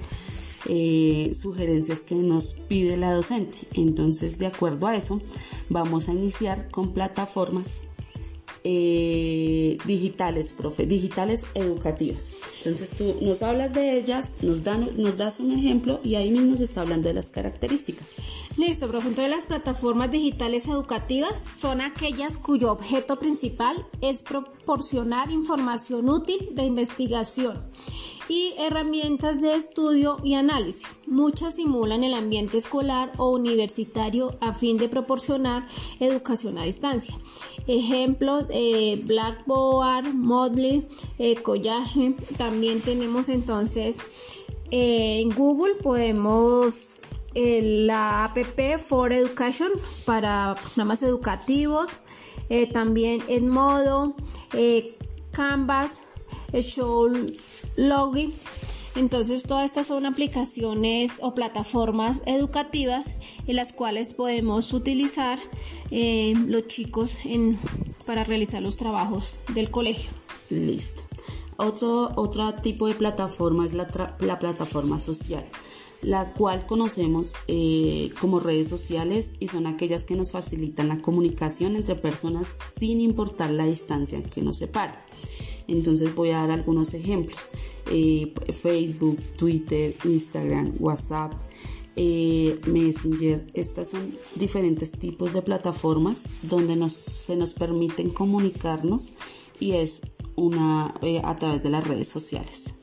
eh, 0.67 1.33
sugerencias 1.35 2.03
que 2.03 2.15
nos 2.15 2.55
pide 2.55 2.97
la 2.97 3.13
docente. 3.13 3.59
Entonces, 3.75 4.39
de 4.39 4.47
acuerdo 4.47 4.87
a 4.87 4.97
eso, 4.97 5.21
vamos 5.69 6.09
a 6.09 6.13
iniciar 6.13 6.71
con 6.71 6.93
plataformas 6.93 7.83
eh, 8.66 9.76
digitales, 9.85 10.54
profe, 10.54 10.87
digitales 10.87 11.47
educativas. 11.54 12.37
Entonces 12.59 12.90
tú 12.97 13.16
nos 13.21 13.42
hablas 13.42 13.75
de 13.75 13.99
ellas, 13.99 14.37
nos, 14.40 14.64
dan, 14.64 14.88
nos 14.97 15.18
das 15.18 15.38
un 15.38 15.52
ejemplo 15.52 16.00
y 16.02 16.14
ahí 16.14 16.30
mismo 16.30 16.56
se 16.56 16.64
está 16.64 16.80
hablando 16.80 17.09
de 17.09 17.14
las 17.14 17.28
características. 17.28 18.16
Listo, 18.56 18.88
profe. 18.88 19.09
Entonces 19.09 19.30
las 19.30 19.47
plataformas 19.47 20.11
digitales 20.11 20.66
educativas 20.66 21.44
son 21.44 21.83
aquellas 21.83 22.38
cuyo 22.38 22.73
objeto 22.73 23.18
principal 23.18 23.76
es 24.00 24.23
proporcionar 24.23 25.30
información 25.30 26.09
útil 26.09 26.49
de 26.52 26.62
investigación 26.62 27.62
y 28.28 28.54
herramientas 28.59 29.40
de 29.40 29.54
estudio 29.54 30.19
y 30.23 30.35
análisis. 30.35 31.00
Muchas 31.07 31.57
simulan 31.57 32.04
el 32.04 32.14
ambiente 32.14 32.59
escolar 32.59 33.11
o 33.19 33.31
universitario 33.31 34.37
a 34.40 34.52
fin 34.52 34.78
de 34.78 34.88
proporcionar 34.88 35.66
educación 36.00 36.59
a 36.59 36.64
distancia. 36.64 37.14
Ejemplos, 37.66 38.45
eh, 38.50 39.00
Blackboard, 39.04 40.14
Moodle, 40.14 40.87
eh, 41.19 41.37
Collage. 41.37 42.14
También 42.37 42.81
tenemos 42.81 43.28
entonces 43.28 44.00
eh, 44.71 45.21
en 45.21 45.31
Google 45.31 45.75
podemos 45.83 47.00
la 47.35 48.26
app 48.26 48.38
for 48.78 49.12
Education 49.12 49.71
para 50.07 50.54
programas 50.54 51.02
educativos. 51.02 51.99
también 52.73 53.23
en 53.26 53.49
modo 53.49 54.14
Canvas, 55.33 56.02
Show 56.52 57.11
Login. 57.76 58.33
Entonces, 58.97 59.43
todas 59.43 59.64
estas 59.64 59.88
son 59.88 60.07
aplicaciones 60.07 61.19
o 61.21 61.35
plataformas 61.35 62.23
educativas 62.26 63.16
en 63.49 63.57
las 63.57 63.73
cuales 63.73 64.14
podemos 64.14 64.73
utilizar 64.73 65.38
eh, 65.90 66.35
los 66.47 66.69
chicos 66.69 67.19
para 68.07 68.23
realizar 68.23 68.62
los 68.62 68.76
trabajos 68.76 69.43
del 69.52 69.71
colegio. 69.71 70.11
Listo. 70.50 71.02
Otro, 71.57 72.12
otro 72.14 72.54
tipo 72.54 72.87
de 72.87 72.95
plataforma 72.95 73.64
es 73.64 73.75
la, 73.75 74.16
la 74.21 74.38
plataforma 74.38 74.99
social 74.99 75.45
la 76.04 76.33
cual 76.33 76.66
conocemos 76.66 77.35
eh, 77.49 78.11
como 78.21 78.38
redes 78.38 78.69
sociales 78.69 79.35
y 79.40 79.49
son 79.49 79.66
aquellas 79.66 80.04
que 80.04 80.16
nos 80.16 80.33
facilitan 80.33 80.88
la 80.88 81.00
comunicación 81.00 81.76
entre 81.76 81.95
personas 81.95 82.49
sin 82.49 83.00
importar 83.00 83.50
la 83.50 83.64
distancia 83.64 84.23
que 84.23 84.43
nos 84.43 84.59
separa. 84.59 85.04
Entonces 85.68 86.14
voy 86.14 86.30
a 86.30 86.38
dar 86.38 86.50
algunos 86.50 86.94
ejemplos. 86.94 87.50
Eh, 87.90 88.33
Facebook, 88.52 89.18
Twitter, 89.37 89.94
Instagram, 90.04 90.73
WhatsApp, 90.78 91.33
eh, 91.97 92.54
Messenger. 92.66 93.47
Estas 93.54 93.90
son 93.90 94.11
diferentes 94.37 94.92
tipos 94.92 95.33
de 95.33 95.42
plataformas 95.42 96.25
donde 96.42 96.88
se 96.90 97.37
nos 97.37 97.54
permiten 97.54 98.11
comunicarnos 98.11 99.14
y 99.61 99.73
es 99.73 100.02
una 100.37 100.94
eh, 101.02 101.21
a 101.23 101.37
través 101.37 101.62
de 101.62 101.71
las 101.71 101.87
redes 101.87 102.09
sociales. 102.09 102.75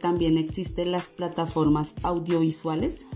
también 0.00 0.38
existen 0.38 0.90
las 0.90 1.10
plataformas 1.10 1.96
audiovisuales 2.02 3.08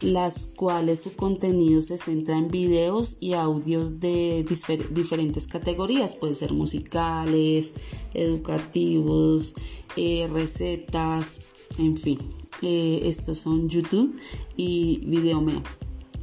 las 0.00 0.46
cuales 0.46 1.02
su 1.02 1.14
contenido 1.14 1.80
se 1.80 1.98
centra 1.98 2.36
en 2.36 2.48
videos 2.48 3.18
y 3.20 3.34
audios 3.34 4.00
de 4.00 4.46
diferentes 4.90 5.46
categorías, 5.46 6.16
pueden 6.16 6.34
ser 6.34 6.52
musicales, 6.52 7.74
educativos, 8.14 9.54
eh, 9.96 10.28
recetas, 10.32 11.42
en 11.78 11.98
fin. 11.98 12.18
Eh, 12.62 13.02
estos 13.04 13.38
son 13.38 13.68
YouTube 13.68 14.16
y 14.56 15.02
Videomeo. 15.06 15.62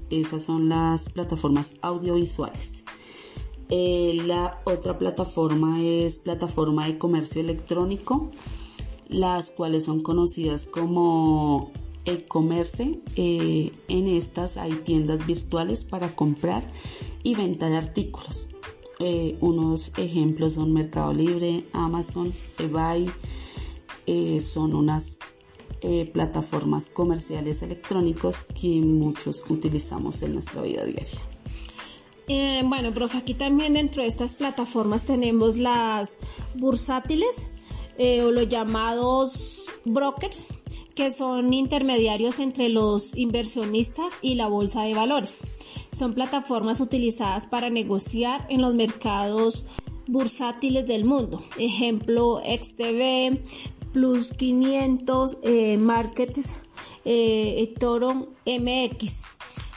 Esas 0.09 0.43
son 0.43 0.69
las 0.69 1.09
plataformas 1.09 1.75
audiovisuales. 1.81 2.85
Eh, 3.69 4.21
la 4.25 4.61
otra 4.63 4.97
plataforma 4.97 5.81
es 5.83 6.19
plataforma 6.19 6.87
de 6.87 6.97
comercio 6.97 7.41
electrónico, 7.41 8.29
las 9.09 9.51
cuales 9.51 9.85
son 9.85 9.99
conocidas 10.01 10.65
como 10.65 11.71
e-commerce. 12.07 12.99
Eh, 13.15 13.71
en 13.87 14.07
estas 14.07 14.57
hay 14.57 14.73
tiendas 14.73 15.27
virtuales 15.27 15.83
para 15.83 16.15
comprar 16.15 16.63
y 17.23 17.35
venta 17.35 17.69
de 17.69 17.77
artículos. 17.77 18.55
Eh, 18.99 19.37
unos 19.41 19.93
ejemplos 19.97 20.53
son 20.53 20.73
Mercado 20.73 21.13
Libre, 21.13 21.65
Amazon, 21.73 22.31
eBay. 22.57 23.09
Eh, 24.07 24.41
son 24.41 24.73
unas 24.73 25.19
plataformas 26.11 26.89
comerciales 26.89 27.61
electrónicos 27.61 28.41
que 28.41 28.81
muchos 28.81 29.43
utilizamos 29.47 30.23
en 30.23 30.33
nuestra 30.33 30.63
vida 30.63 30.83
diaria. 30.83 32.67
bueno, 32.67 32.91
profe, 32.91 33.19
aquí 33.19 33.35
también 33.35 33.73
dentro 33.73 34.01
de 34.01 34.07
estas 34.07 34.33
plataformas 34.35 35.03
tenemos 35.03 35.57
las 35.57 36.17
bursátiles 36.55 37.45
o 37.99 38.31
los 38.31 38.49
llamados 38.49 39.69
brokers 39.85 40.47
que 40.97 41.11
son 41.11 41.53
intermediarios 41.53 42.39
entre 42.39 42.69
los 42.69 43.15
inversionistas 43.15 44.17
y 44.23 44.33
la 44.33 44.47
bolsa 44.47 44.81
de 44.81 44.95
valores. 44.95 45.43
Son 45.91 46.15
plataformas 46.15 46.81
utilizadas 46.81 47.45
para 47.45 47.69
negociar 47.69 48.47
en 48.49 48.61
los 48.63 48.73
mercados 48.73 49.65
bursátiles 50.07 50.87
del 50.87 51.05
mundo. 51.05 51.39
Ejemplo, 51.59 52.41
XTB, 52.41 53.37
Plus 53.93 54.33
500, 54.33 55.37
eh, 55.43 55.77
Markets, 55.77 56.61
eh, 57.05 57.75
Toro 57.79 58.29
MX. 58.47 59.21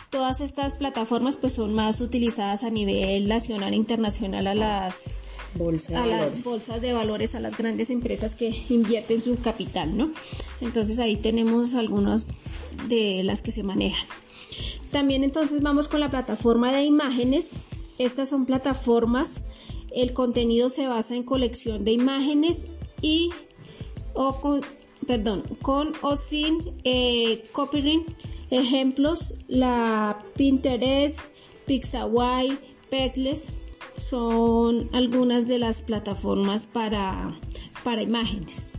Todas 0.09 0.41
estas 0.41 0.75
plataformas 0.75 1.37
pues 1.37 1.53
son 1.53 1.75
más 1.75 2.01
utilizadas 2.01 2.65
a 2.65 2.71
nivel 2.71 3.29
nacional 3.29 3.75
e 3.75 3.77
internacional 3.77 4.47
a 4.47 4.55
las 4.55 5.21
a 5.95 6.07
las 6.07 6.45
bolsas 6.45 6.81
de 6.81 6.93
valores, 6.93 7.35
a 7.35 7.41
las 7.41 7.57
grandes 7.57 7.91
empresas 7.91 8.35
que 8.35 8.55
invierten 8.69 9.21
su 9.21 9.37
capital, 9.41 9.97
¿no? 9.97 10.11
Entonces 10.61 10.99
ahí 10.99 11.17
tenemos 11.17 11.75
algunas 11.75 12.35
de 12.89 13.23
las 13.25 13.43
que 13.43 13.51
se 13.51 13.63
manejan. 13.63 14.07
También 14.91 15.25
entonces 15.25 15.63
vamos 15.63 15.89
con 15.89 16.01
la 16.01 16.11
plataforma 16.11 16.73
de 16.73 16.85
imágenes. 16.85 17.51
Estas 17.99 18.29
son 18.29 18.47
plataformas, 18.47 19.43
el 19.95 20.13
contenido 20.13 20.69
se 20.69 20.87
basa 20.87 21.15
en 21.15 21.23
colección 21.23 21.85
de 21.85 21.93
imágenes 21.93 22.67
y 23.03 23.31
o 24.15 24.41
con, 24.41 24.63
perdón, 25.07 25.45
con 25.63 25.93
o 26.03 26.17
sin 26.17 26.59
eh, 26.85 27.45
copyright. 27.53 28.07
Ejemplos, 28.51 29.35
la 29.47 30.25
Pinterest, 30.35 31.21
Pixabay, 31.67 32.59
Pexels, 32.91 33.51
son 34.01 34.89
algunas 34.95 35.47
de 35.47 35.59
las 35.59 35.83
plataformas 35.83 36.67
para, 36.67 37.37
para 37.85 38.03
imágenes. 38.03 38.73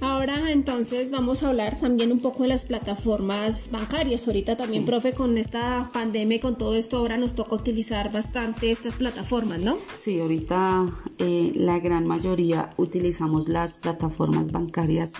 Ahora 0.00 0.52
entonces 0.52 1.10
vamos 1.10 1.42
a 1.42 1.48
hablar 1.48 1.78
también 1.78 2.12
un 2.12 2.20
poco 2.20 2.44
de 2.44 2.50
las 2.50 2.66
plataformas 2.66 3.70
bancarias. 3.72 4.28
Ahorita 4.28 4.56
también, 4.56 4.84
profe, 4.84 5.12
con 5.12 5.36
esta 5.36 5.90
pandemia 5.92 6.36
y 6.36 6.40
con 6.40 6.56
todo 6.56 6.76
esto 6.76 6.98
ahora 6.98 7.16
nos 7.16 7.34
toca 7.34 7.56
utilizar 7.56 8.12
bastante 8.12 8.70
estas 8.70 8.94
plataformas, 8.94 9.64
¿no? 9.64 9.76
Sí, 9.94 10.20
ahorita 10.20 10.86
eh, 11.18 11.50
la 11.56 11.80
gran 11.80 12.06
mayoría 12.06 12.74
utilizamos 12.76 13.48
las 13.48 13.78
plataformas 13.78 14.52
bancarias, 14.52 15.14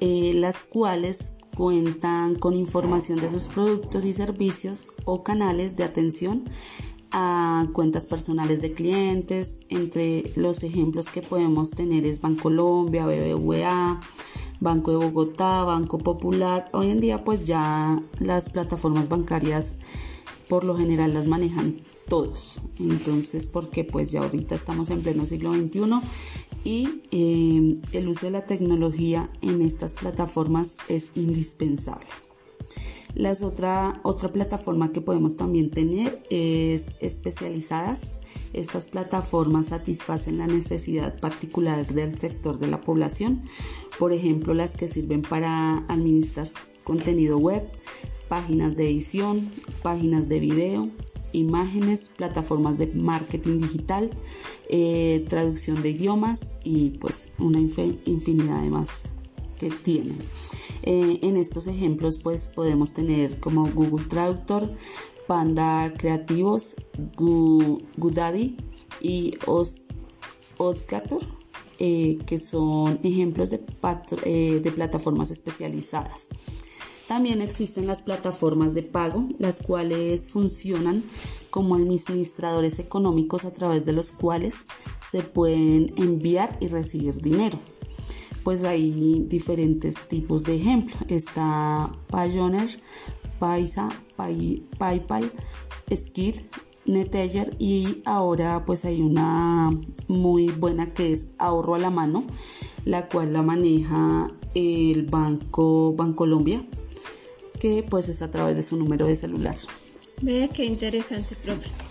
eh, 0.00 0.32
las 0.34 0.62
cuales 0.62 1.38
cuentan 1.56 2.36
con 2.36 2.54
información 2.54 3.18
de 3.18 3.28
sus 3.28 3.44
productos 3.44 4.04
y 4.04 4.12
servicios 4.12 4.90
o 5.04 5.24
canales 5.24 5.76
de 5.76 5.82
atención 5.82 6.44
a 7.18 7.66
cuentas 7.72 8.04
personales 8.04 8.60
de 8.60 8.74
clientes. 8.74 9.60
Entre 9.70 10.32
los 10.36 10.62
ejemplos 10.62 11.08
que 11.08 11.22
podemos 11.22 11.70
tener 11.70 12.04
es 12.04 12.20
Bancolombia, 12.20 13.06
BBVA, 13.06 14.02
Banco 14.60 14.90
de 14.90 14.98
Bogotá, 14.98 15.64
Banco 15.64 15.96
Popular. 15.96 16.68
Hoy 16.74 16.90
en 16.90 17.00
día 17.00 17.24
pues 17.24 17.46
ya 17.46 18.02
las 18.18 18.50
plataformas 18.50 19.08
bancarias 19.08 19.78
por 20.46 20.64
lo 20.64 20.76
general 20.76 21.14
las 21.14 21.26
manejan 21.26 21.76
todos. 22.06 22.60
Entonces, 22.78 23.46
porque 23.46 23.82
pues 23.82 24.12
ya 24.12 24.20
ahorita 24.20 24.54
estamos 24.54 24.90
en 24.90 25.00
pleno 25.00 25.24
siglo 25.24 25.54
XXI 25.54 25.80
y 26.64 27.00
eh, 27.12 27.80
el 27.92 28.08
uso 28.08 28.26
de 28.26 28.32
la 28.32 28.44
tecnología 28.44 29.30
en 29.40 29.62
estas 29.62 29.94
plataformas 29.94 30.76
es 30.88 31.08
indispensable. 31.14 32.25
Las 33.16 33.42
otra, 33.42 33.98
otra 34.02 34.30
plataforma 34.30 34.92
que 34.92 35.00
podemos 35.00 35.36
también 35.36 35.70
tener 35.70 36.18
es 36.28 36.90
especializadas. 37.00 38.18
Estas 38.52 38.88
plataformas 38.88 39.68
satisfacen 39.68 40.36
la 40.36 40.46
necesidad 40.46 41.18
particular 41.18 41.86
del 41.86 42.18
sector 42.18 42.58
de 42.58 42.66
la 42.66 42.82
población, 42.82 43.42
por 43.98 44.12
ejemplo 44.12 44.52
las 44.52 44.76
que 44.76 44.86
sirven 44.86 45.22
para 45.22 45.78
administrar 45.88 46.46
contenido 46.84 47.38
web, 47.38 47.66
páginas 48.28 48.76
de 48.76 48.90
edición, 48.90 49.48
páginas 49.82 50.28
de 50.28 50.38
video, 50.40 50.90
imágenes, 51.32 52.12
plataformas 52.14 52.76
de 52.76 52.88
marketing 52.88 53.56
digital, 53.56 54.10
eh, 54.68 55.24
traducción 55.26 55.80
de 55.80 55.88
idiomas 55.88 56.52
y 56.64 56.90
pues 57.00 57.30
una 57.38 57.60
infinidad 57.60 58.62
de 58.62 58.68
más 58.68 59.16
que 59.58 59.70
tienen. 59.70 60.18
Eh, 60.82 61.18
en 61.22 61.36
estos 61.36 61.66
ejemplos 61.66 62.18
pues 62.22 62.46
podemos 62.46 62.92
tener 62.92 63.40
como 63.40 63.70
Google 63.70 64.06
Traductor, 64.06 64.72
Panda 65.26 65.92
Creativos, 65.96 66.76
Goodaddy 67.16 68.56
y 69.00 69.32
Osgator, 70.58 71.22
eh, 71.78 72.18
que 72.26 72.38
son 72.38 73.00
ejemplos 73.02 73.50
de, 73.50 73.58
de 74.60 74.72
plataformas 74.72 75.30
especializadas. 75.30 76.28
También 77.08 77.40
existen 77.40 77.86
las 77.86 78.02
plataformas 78.02 78.74
de 78.74 78.82
pago, 78.82 79.28
las 79.38 79.62
cuales 79.62 80.28
funcionan 80.28 81.04
como 81.50 81.76
administradores 81.76 82.80
económicos 82.80 83.44
a 83.44 83.52
través 83.52 83.86
de 83.86 83.92
los 83.92 84.10
cuales 84.10 84.66
se 85.08 85.22
pueden 85.22 85.92
enviar 85.96 86.58
y 86.60 86.66
recibir 86.66 87.14
dinero. 87.20 87.58
Pues 88.46 88.62
hay 88.62 89.24
diferentes 89.26 89.96
tipos 90.06 90.44
de 90.44 90.54
ejemplos. 90.54 90.96
Está 91.08 91.90
Payoneer, 92.06 92.68
Paisa, 93.40 93.88
PayPal, 94.14 95.32
Skill, 95.92 96.48
Neteller 96.84 97.56
y 97.58 98.02
ahora 98.04 98.64
pues 98.64 98.84
hay 98.84 99.02
una 99.02 99.70
muy 100.06 100.46
buena 100.46 100.94
que 100.94 101.10
es 101.10 101.34
ahorro 101.38 101.74
a 101.74 101.80
la 101.80 101.90
mano, 101.90 102.24
la 102.84 103.08
cual 103.08 103.32
la 103.32 103.42
maneja 103.42 104.30
el 104.54 105.06
Banco 105.06 105.94
Bancolombia 105.96 106.64
que 107.58 107.82
pues 107.82 108.08
es 108.08 108.22
a 108.22 108.30
través 108.30 108.54
de 108.54 108.62
su 108.62 108.76
número 108.76 109.06
de 109.06 109.16
celular. 109.16 109.56
Vea 110.22 110.46
qué 110.46 110.64
interesante, 110.64 111.34
profe. 111.44 111.85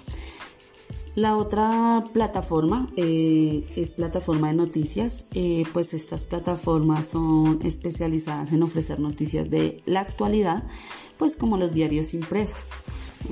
La 1.16 1.38
otra 1.38 2.04
plataforma 2.12 2.90
eh, 2.98 3.66
es 3.78 3.94
plataforma 3.94 4.50
de 4.50 4.56
noticias, 4.56 5.28
eh, 5.34 5.64
pues 5.72 5.94
estas 5.94 6.26
plataformas 6.26 7.08
son 7.08 7.60
especializadas 7.64 8.52
en 8.52 8.64
ofrecer 8.64 9.00
noticias 9.00 9.50
de 9.50 9.82
la 9.86 10.02
actualidad, 10.02 10.64
pues 11.18 11.38
como 11.38 11.56
los 11.56 11.72
diarios 11.72 12.14
impresos, 12.14 12.74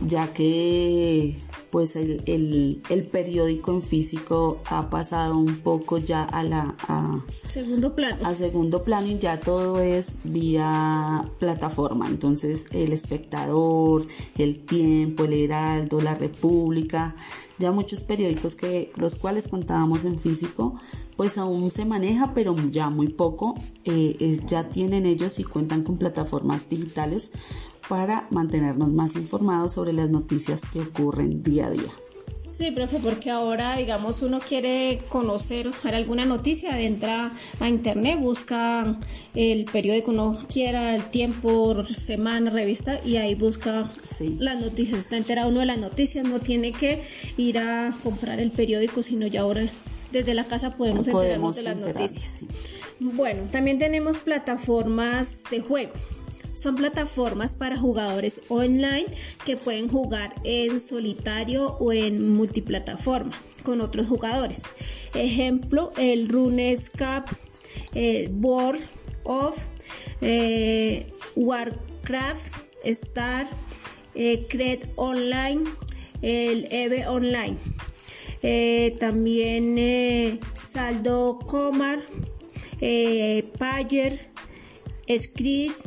ya 0.07 0.31
que 0.31 1.37
pues 1.73 1.95
el, 1.95 2.83
periódico 3.11 3.71
en 3.71 3.81
físico 3.81 4.61
ha 4.67 4.91
pasado 4.91 5.39
un 5.39 5.55
poco 5.55 5.97
ya 5.97 6.23
a 6.23 6.43
la 6.43 6.75
segundo 7.27 7.95
plano. 7.95 8.23
a 8.23 8.35
segundo 8.35 8.83
plano 8.83 9.07
y 9.07 9.17
ya 9.17 9.39
todo 9.39 9.79
es 9.81 10.17
vía 10.23 11.27
plataforma. 11.39 12.07
Entonces 12.07 12.67
el 12.73 12.93
espectador 12.93 14.05
el 14.37 14.67
tiempo 14.67 15.23
el 15.23 15.33
heraldo 15.33 15.99
la 15.99 16.13
república 16.13 17.15
ya 17.57 17.71
muchos 17.71 18.01
periódicos 18.01 18.55
que 18.55 18.91
los 18.95 19.15
cuales 19.15 19.47
contábamos 19.47 20.05
en 20.05 20.19
físico 20.19 20.75
pues 21.15 21.39
aún 21.39 21.71
se 21.71 21.85
maneja 21.85 22.35
pero 22.35 22.55
ya 22.69 22.91
muy 22.91 23.07
poco 23.07 23.55
eh, 23.83 24.39
ya 24.45 24.69
tienen 24.69 25.07
ellos 25.07 25.39
y 25.39 25.43
cuentan 25.43 25.83
con 25.83 25.97
plataformas 25.97 26.69
digitales 26.69 27.31
para 27.87 28.27
mantenernos 28.29 28.91
más 28.91 29.15
informados 29.15 29.73
sobre 29.73 29.93
las 29.93 30.09
noticias 30.09 30.63
que 30.71 30.81
ocurren 30.81 31.43
día 31.43 31.67
a 31.67 31.71
día. 31.71 31.91
Sí, 32.35 32.71
profe, 32.71 32.97
porque 32.99 33.29
ahora, 33.29 33.77
digamos, 33.77 34.21
uno 34.21 34.39
quiere 34.39 34.99
conocer 35.09 35.67
o 35.67 35.71
saber 35.71 35.95
alguna 35.95 36.25
noticia, 36.25 36.79
entra 36.79 37.31
a 37.59 37.69
internet, 37.69 38.19
busca 38.19 38.99
el 39.35 39.65
periódico 39.65 40.11
uno 40.11 40.37
quiera, 40.51 40.95
el 40.95 41.05
tiempo, 41.05 41.85
semana, 41.85 42.49
revista, 42.49 42.99
y 43.05 43.17
ahí 43.17 43.35
busca 43.35 43.89
las 44.39 44.59
noticias. 44.59 44.99
Está 44.99 45.17
enterado 45.17 45.49
uno 45.49 45.59
de 45.59 45.67
las 45.67 45.77
noticias, 45.77 46.25
no 46.25 46.39
tiene 46.39 46.71
que 46.71 47.03
ir 47.37 47.59
a 47.59 47.93
comprar 48.03 48.39
el 48.39 48.51
periódico, 48.51 49.03
sino 49.03 49.27
ya 49.27 49.41
ahora 49.41 49.63
desde 50.11 50.33
la 50.33 50.45
casa 50.45 50.75
podemos, 50.75 51.07
enterarnos 51.07 51.55
de 51.55 51.63
las 51.63 51.77
noticias. 51.77 52.45
Bueno, 52.99 53.43
también 53.51 53.77
tenemos 53.79 54.19
plataformas 54.19 55.43
de 55.49 55.61
juego. 55.61 55.93
Son 56.53 56.75
plataformas 56.75 57.57
para 57.57 57.77
jugadores 57.77 58.41
online 58.49 59.05
que 59.45 59.57
pueden 59.57 59.87
jugar 59.89 60.35
en 60.43 60.79
solitario 60.79 61.77
o 61.79 61.91
en 61.91 62.33
multiplataforma 62.35 63.33
con 63.63 63.81
otros 63.81 64.07
jugadores. 64.07 64.63
Ejemplo, 65.13 65.91
el 65.97 66.29
RuneScape, 66.29 67.31
el 67.93 68.31
World 68.41 68.83
of 69.23 69.57
eh, 70.21 71.11
Warcraft, 71.35 72.53
Star, 72.83 73.47
eh, 74.15 74.79
Online, 74.95 75.63
el 76.21 76.67
EVE 76.71 77.07
Online. 77.07 77.57
Eh, 78.41 78.95
también 78.99 80.39
Saldo 80.53 81.39
Comar, 81.47 81.99
eh, 82.81 83.49
Payer, 83.57 84.29
Scris, 85.17 85.83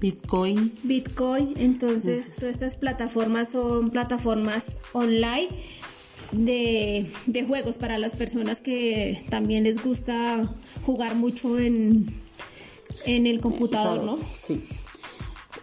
Bitcoin. 0.00 0.72
Bitcoin, 0.82 1.54
entonces 1.58 2.34
todas 2.36 2.50
estas 2.50 2.76
plataformas 2.76 3.50
son 3.50 3.90
plataformas 3.90 4.78
online 4.92 5.48
de, 6.32 7.44
juegos 7.46 7.78
para 7.78 7.98
las 7.98 8.16
personas 8.16 8.60
que 8.60 9.22
también 9.30 9.64
les 9.64 9.82
gusta 9.82 10.54
jugar 10.84 11.14
mucho 11.14 11.58
en, 11.58 12.06
en 13.04 13.26
el 13.26 13.40
computador, 13.40 14.04
¿no? 14.04 14.18
Sí. 14.34 14.62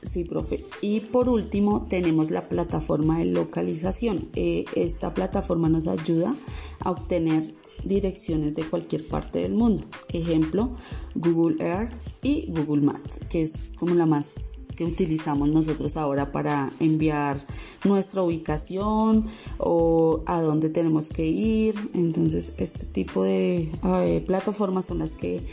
Sí, 0.02 0.24
profe. 0.24 0.64
Y 0.82 1.02
por 1.02 1.28
último 1.28 1.88
tenemos 1.90 2.30
la 2.30 2.48
plataforma 2.48 3.20
de 3.20 3.26
localización. 3.26 4.30
Eh, 4.36 4.66
esta 4.76 5.14
plataforma 5.14 5.70
nos 5.70 5.88
ayuda 5.88 6.36
a 6.80 6.92
obtener 6.92 7.44
direcciones 7.84 8.54
de 8.56 8.64
cualquier 8.64 9.06
parte 9.08 9.40
del 9.40 9.54
mundo. 9.54 9.84
Ejemplo, 10.10 10.76
Google 11.16 11.64
Earth 11.64 11.94
y 12.24 12.52
Google 12.52 12.82
Maps, 12.82 13.20
que 13.30 13.42
es 13.42 13.70
como 13.78 13.96
la 13.96 14.06
más 14.06 14.68
que 14.76 14.84
utilizamos 14.84 15.50
nosotros 15.50 15.98
ahora 15.98 16.32
para 16.32 16.72
enviar 16.80 17.38
nuestra 17.84 18.22
ubicación 18.22 19.28
o 19.58 20.22
a 20.26 20.42
dónde 20.42 20.70
tenemos 20.70 21.10
que 21.10 21.26
ir. 21.26 21.76
Entonces, 21.94 22.54
este 22.58 22.86
tipo 22.86 23.24
de 23.24 23.70
eh, 23.84 24.24
plataformas 24.26 24.86
son 24.86 25.00
las 25.00 25.16
que 25.16 25.44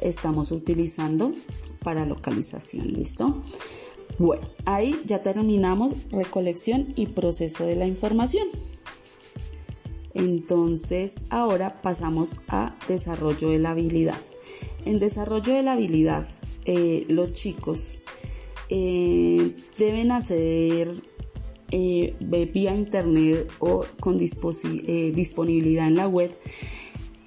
estamos 0.00 0.50
utilizando 0.52 1.32
para 1.82 2.04
localización. 2.06 2.88
¿Listo? 2.88 3.40
Bueno, 4.18 4.46
ahí 4.64 5.00
ya 5.06 5.22
terminamos 5.22 5.96
recolección 6.12 6.92
y 6.94 7.06
proceso 7.06 7.64
de 7.64 7.74
la 7.74 7.86
información. 7.86 8.46
Entonces, 10.14 11.16
ahora 11.30 11.82
pasamos 11.82 12.40
a 12.46 12.78
desarrollo 12.86 13.50
de 13.50 13.58
la 13.58 13.70
habilidad. 13.70 14.20
En 14.84 15.00
desarrollo 15.00 15.52
de 15.52 15.64
la 15.64 15.72
habilidad, 15.72 16.26
eh, 16.64 17.04
los 17.08 17.32
chicos 17.32 18.02
eh, 18.68 19.56
deben 19.76 20.12
hacer 20.12 20.88
eh, 21.72 22.14
vía 22.20 22.74
internet 22.76 23.48
o 23.58 23.84
con 23.98 24.16
disponibilidad 24.16 25.88
en 25.88 25.96
la 25.96 26.06
web. 26.06 26.30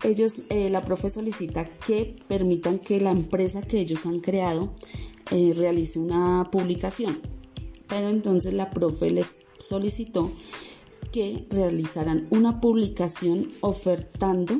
Ellos, 0.03 0.43
la 0.49 0.85
profe 0.85 1.09
solicita 1.09 1.67
que 1.85 2.15
permitan 2.27 2.79
que 2.79 3.01
la 3.01 3.11
empresa 3.11 3.61
que 3.63 3.79
ellos 3.79 4.05
han 4.05 4.21
creado 4.21 4.71
realice 5.29 5.99
una 5.99 6.49
publicación. 6.51 7.19
Pero 7.87 8.09
entonces 8.09 8.53
la 8.53 8.71
profe 8.71 9.09
les 9.09 9.37
solicitó 9.57 10.31
que 11.11 11.45
realizaran 11.49 12.27
una 12.29 12.59
publicación 12.59 13.49
ofertando 13.61 14.59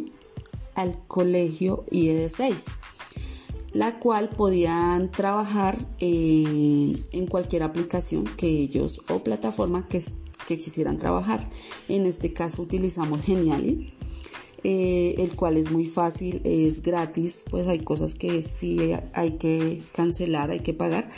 al 0.76 0.98
colegio 1.08 1.86
IED6, 1.92 2.76
la 3.74 4.00
cual 4.00 4.30
podían 4.30 5.12
trabajar 5.12 5.78
eh, 6.00 6.96
en 7.12 7.28
cualquier 7.28 7.64
aplicación 7.64 8.26
que 8.38 8.48
ellos 8.48 9.02
o 9.10 9.24
plataforma 9.24 9.88
que, 9.88 10.02
que, 10.48 10.58
quisieran 10.58 10.98
trabajar. 10.98 11.48
En 11.90 12.06
este 12.06 12.32
caso 12.32 12.62
utilizamos 12.62 13.22
Geniali. 13.24 13.97
Eh, 14.64 15.16
el 15.18 15.36
cual 15.36 15.58
es 15.58 15.72
muy 15.72 15.86
fácil, 15.86 16.42
es 16.44 16.82
gratis, 16.82 17.46
pues 17.50 17.68
hay 17.68 17.80
cosas 17.80 18.16
que 18.16 18.42
sí 18.42 18.92
hay 19.14 19.32
que 19.34 19.82
cancelar, 19.94 20.50
hay 20.50 20.62
que 20.62 20.74
pagar, 20.74 21.10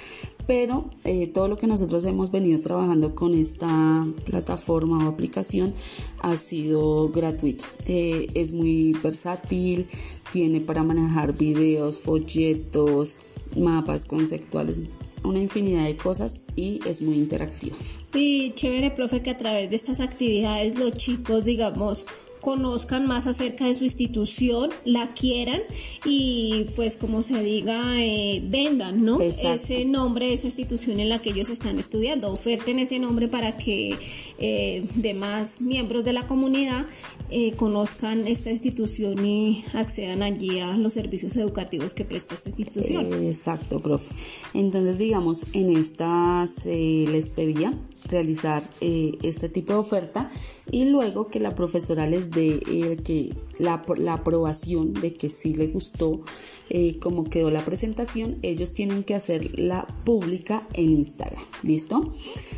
pero 0.46 0.90
eh, 1.04 1.28
todo 1.28 1.48
lo 1.48 1.58
que 1.58 1.68
nosotros 1.68 2.04
hemos 2.06 2.32
venido 2.32 2.60
trabajando 2.60 3.14
con 3.14 3.36
esta 3.36 4.06
plataforma 4.26 5.06
o 5.06 5.10
aplicación 5.10 5.74
ha 6.22 6.36
sido 6.38 7.10
gratuito. 7.10 7.66
Eh, 7.88 8.28
es 8.34 8.52
muy 8.52 8.94
versátil, 9.04 9.88
tiene 10.32 10.60
para 10.60 10.84
manejar 10.84 11.38
videos, 11.38 12.00
folletos, 12.00 13.20
mapas 13.56 14.06
conceptuales, 14.06 14.82
una 15.24 15.40
infinidad 15.40 15.86
de 15.86 15.96
cosas 15.96 16.44
y 16.56 16.80
es 16.86 17.02
muy 17.02 17.18
interactivo. 17.18 17.76
Y 18.14 18.54
chévere, 18.56 18.90
profe, 18.92 19.22
que 19.22 19.30
a 19.30 19.38
través 19.38 19.70
de 19.70 19.76
estas 19.76 20.00
actividades 20.00 20.78
los 20.80 20.94
chicos, 20.94 21.46
digamos, 21.46 22.06
conozcan 22.42 23.08
más 23.08 23.28
acerca 23.28 23.66
de 23.66 23.74
su 23.74 23.84
institución, 23.84 24.70
la 24.86 25.08
quieran 25.14 25.62
y 26.06 26.66
pues 26.76 26.96
como 26.96 27.24
se 27.24 27.44
diga, 27.44 28.02
eh, 28.02 28.42
vendan, 28.46 29.04
¿no? 29.04 29.20
Ese 29.20 29.86
nombre 29.86 30.28
de 30.28 30.34
esa 30.34 30.48
institución 30.48 31.00
en 31.00 31.10
la 31.10 31.20
que 31.20 31.32
ellos 31.32 31.50
están 31.50 31.80
estudiando, 31.80 32.32
oferten 32.32 32.80
ese 32.80 33.00
nombre 33.00 33.28
para 33.28 33.58
que 33.58 33.98
eh, 34.38 34.86
demás 34.96 35.62
miembros 35.62 36.04
de 36.06 36.14
la 36.14 36.28
comunidad 36.28 36.88
eh, 37.32 37.54
conozcan 37.54 38.28
esta 38.28 38.50
institución 38.52 39.26
y 39.26 39.64
accedan 39.74 40.24
allí 40.24 40.60
a 40.60 40.76
los 40.78 40.94
servicios 40.94 41.36
educativos 41.38 41.94
que 41.94 42.06
presta 42.06 42.36
esta 42.36 42.50
institución. 42.50 43.06
exacto, 43.24 43.80
profe. 43.80 44.12
Entonces, 44.54 44.98
digamos, 44.98 45.46
en 45.54 45.76
esta 45.76 46.46
se 46.48 47.06
les 47.10 47.30
pedía 47.30 47.74
realizar 48.08 48.64
este 48.82 49.50
tipo 49.50 49.74
de 49.74 49.80
oferta 49.80 50.30
y 50.72 50.86
luego 50.86 51.28
que 51.28 51.40
la 51.40 51.56
profesora 51.56 52.08
les 52.08 52.32
dé 52.32 52.60
eh, 52.68 52.98
que 53.04 53.34
la, 53.58 53.84
la, 53.98 54.14
aprobación 54.14 54.94
de 54.94 55.14
que 55.14 55.30
sí 55.30 55.54
le 55.56 55.68
gustó 55.68 56.22
eh, 56.70 56.98
cómo 57.00 57.24
quedó 57.30 57.50
la 57.50 57.66
presentación, 57.66 58.38
ellos 58.44 58.74
tienen 58.74 59.04
que 59.04 59.16
hacerla 59.16 59.88
pública 60.06 60.68
en 60.74 60.92
Instagram. 60.92 61.42
¿Listo? 61.64 62.14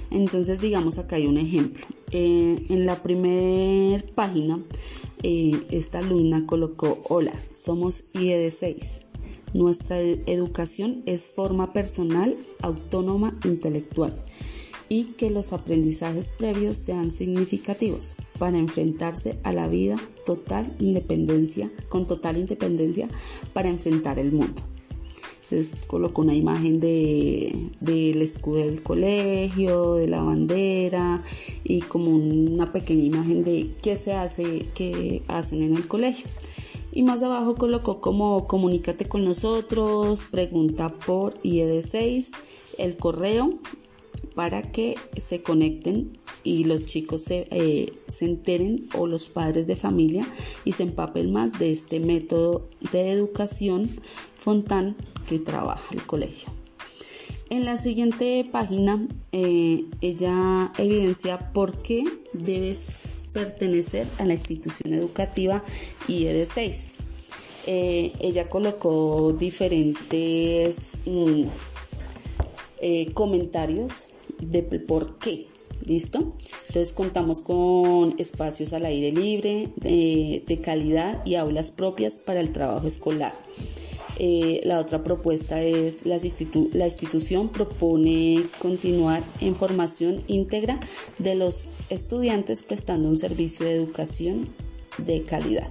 Entonces, 0.09 0.59
digamos, 0.59 0.97
acá 0.97 1.15
hay 1.15 1.27
un 1.27 1.37
ejemplo. 1.37 1.85
Eh, 2.11 2.61
en 2.69 2.85
la 2.85 3.01
primera 3.01 4.03
página, 4.13 4.61
esta 5.23 5.99
alumna 5.99 6.45
colocó, 6.45 7.01
hola, 7.07 7.33
somos 7.53 8.11
IED6. 8.13 9.03
Nuestra 9.53 9.99
educación 9.99 11.03
es 11.05 11.29
forma 11.29 11.73
personal, 11.73 12.35
autónoma, 12.61 13.37
intelectual 13.43 14.13
y 14.91 15.13
que 15.15 15.29
los 15.29 15.53
aprendizajes 15.53 16.33
previos 16.33 16.75
sean 16.75 17.11
significativos 17.11 18.15
para 18.37 18.57
enfrentarse 18.57 19.39
a 19.43 19.53
la 19.53 19.69
vida 19.69 19.95
total 20.25 20.75
independencia, 20.79 21.71
con 21.87 22.05
total 22.05 22.35
independencia 22.35 23.09
para 23.53 23.69
enfrentar 23.69 24.19
el 24.19 24.33
mundo. 24.33 24.61
Entonces 25.43 25.77
coloco 25.87 26.21
una 26.21 26.35
imagen 26.35 26.81
de, 26.81 27.69
del 27.79 28.21
escudo 28.21 28.57
del 28.57 28.83
colegio, 28.83 29.95
de 29.95 30.09
la 30.09 30.23
bandera 30.23 31.23
y 31.63 31.79
como 31.83 32.13
una 32.13 32.73
pequeña 32.73 33.03
imagen 33.03 33.45
de 33.45 33.71
qué 33.81 33.95
se 33.95 34.11
hace, 34.11 34.65
qué 34.75 35.21
hacen 35.29 35.63
en 35.63 35.77
el 35.77 35.87
colegio. 35.87 36.25
Y 36.91 37.03
más 37.03 37.23
abajo 37.23 37.55
colocó 37.55 38.01
como 38.01 38.45
comunícate 38.45 39.07
con 39.07 39.23
nosotros, 39.23 40.25
pregunta 40.29 40.93
por 40.93 41.41
IED6, 41.43 42.31
el 42.77 42.97
correo 42.97 43.57
para 44.35 44.71
que 44.71 44.95
se 45.15 45.41
conecten 45.41 46.17
y 46.43 46.63
los 46.63 46.85
chicos 46.85 47.23
se, 47.23 47.47
eh, 47.51 47.93
se, 48.07 48.25
enteren 48.25 48.89
o 48.95 49.07
los 49.07 49.29
padres 49.29 49.67
de 49.67 49.75
familia 49.75 50.27
y 50.65 50.73
se 50.73 50.83
empapen 50.83 51.31
más 51.31 51.59
de 51.59 51.71
este 51.71 51.99
método 51.99 52.67
de 52.91 53.11
educación 53.11 53.89
Fontán 54.37 54.95
que 55.27 55.37
trabaja 55.37 55.93
el 55.93 56.03
colegio. 56.03 56.49
En 57.51 57.65
la 57.65 57.77
siguiente 57.77 58.47
página 58.49 59.07
eh, 59.31 59.83
ella 59.99 60.71
evidencia 60.77 61.51
por 61.51 61.77
qué 61.79 62.05
debes 62.33 62.87
pertenecer 63.33 64.07
a 64.19 64.25
la 64.25 64.33
institución 64.33 64.93
educativa 64.93 65.63
IED6. 66.07 66.89
Eh, 67.67 68.13
ella 68.19 68.49
colocó 68.49 69.33
diferentes 69.33 70.97
mm, 71.05 71.43
comentarios 73.13 74.09
de 74.39 74.63
por 74.63 75.17
qué. 75.17 75.47
¿Listo? 75.85 76.35
Entonces 76.67 76.93
contamos 76.93 77.41
con 77.41 78.13
espacios 78.19 78.73
al 78.73 78.85
aire 78.85 79.11
libre, 79.11 79.69
de, 79.77 80.59
calidad 80.63 81.25
y 81.25 81.35
aulas 81.35 81.71
propias 81.71 82.19
para 82.19 82.39
el 82.39 82.51
trabajo 82.51 82.85
escolar. 82.85 83.33
Eh, 84.19 84.61
la 84.63 84.79
otra 84.79 85.03
propuesta 85.03 85.61
es 85.63 86.05
la, 86.05 86.19
la 86.73 86.85
institución 86.85 87.49
propone 87.49 88.43
continuar 88.59 89.23
en 89.39 89.55
formación 89.55 90.21
íntegra 90.27 90.79
de 91.17 91.33
los 91.33 91.73
estudiantes 91.89 92.61
prestando 92.61 93.09
un 93.09 93.17
servicio 93.17 93.65
de 93.65 93.73
educación 93.73 94.49
de 94.99 95.23
calidad. 95.23 95.67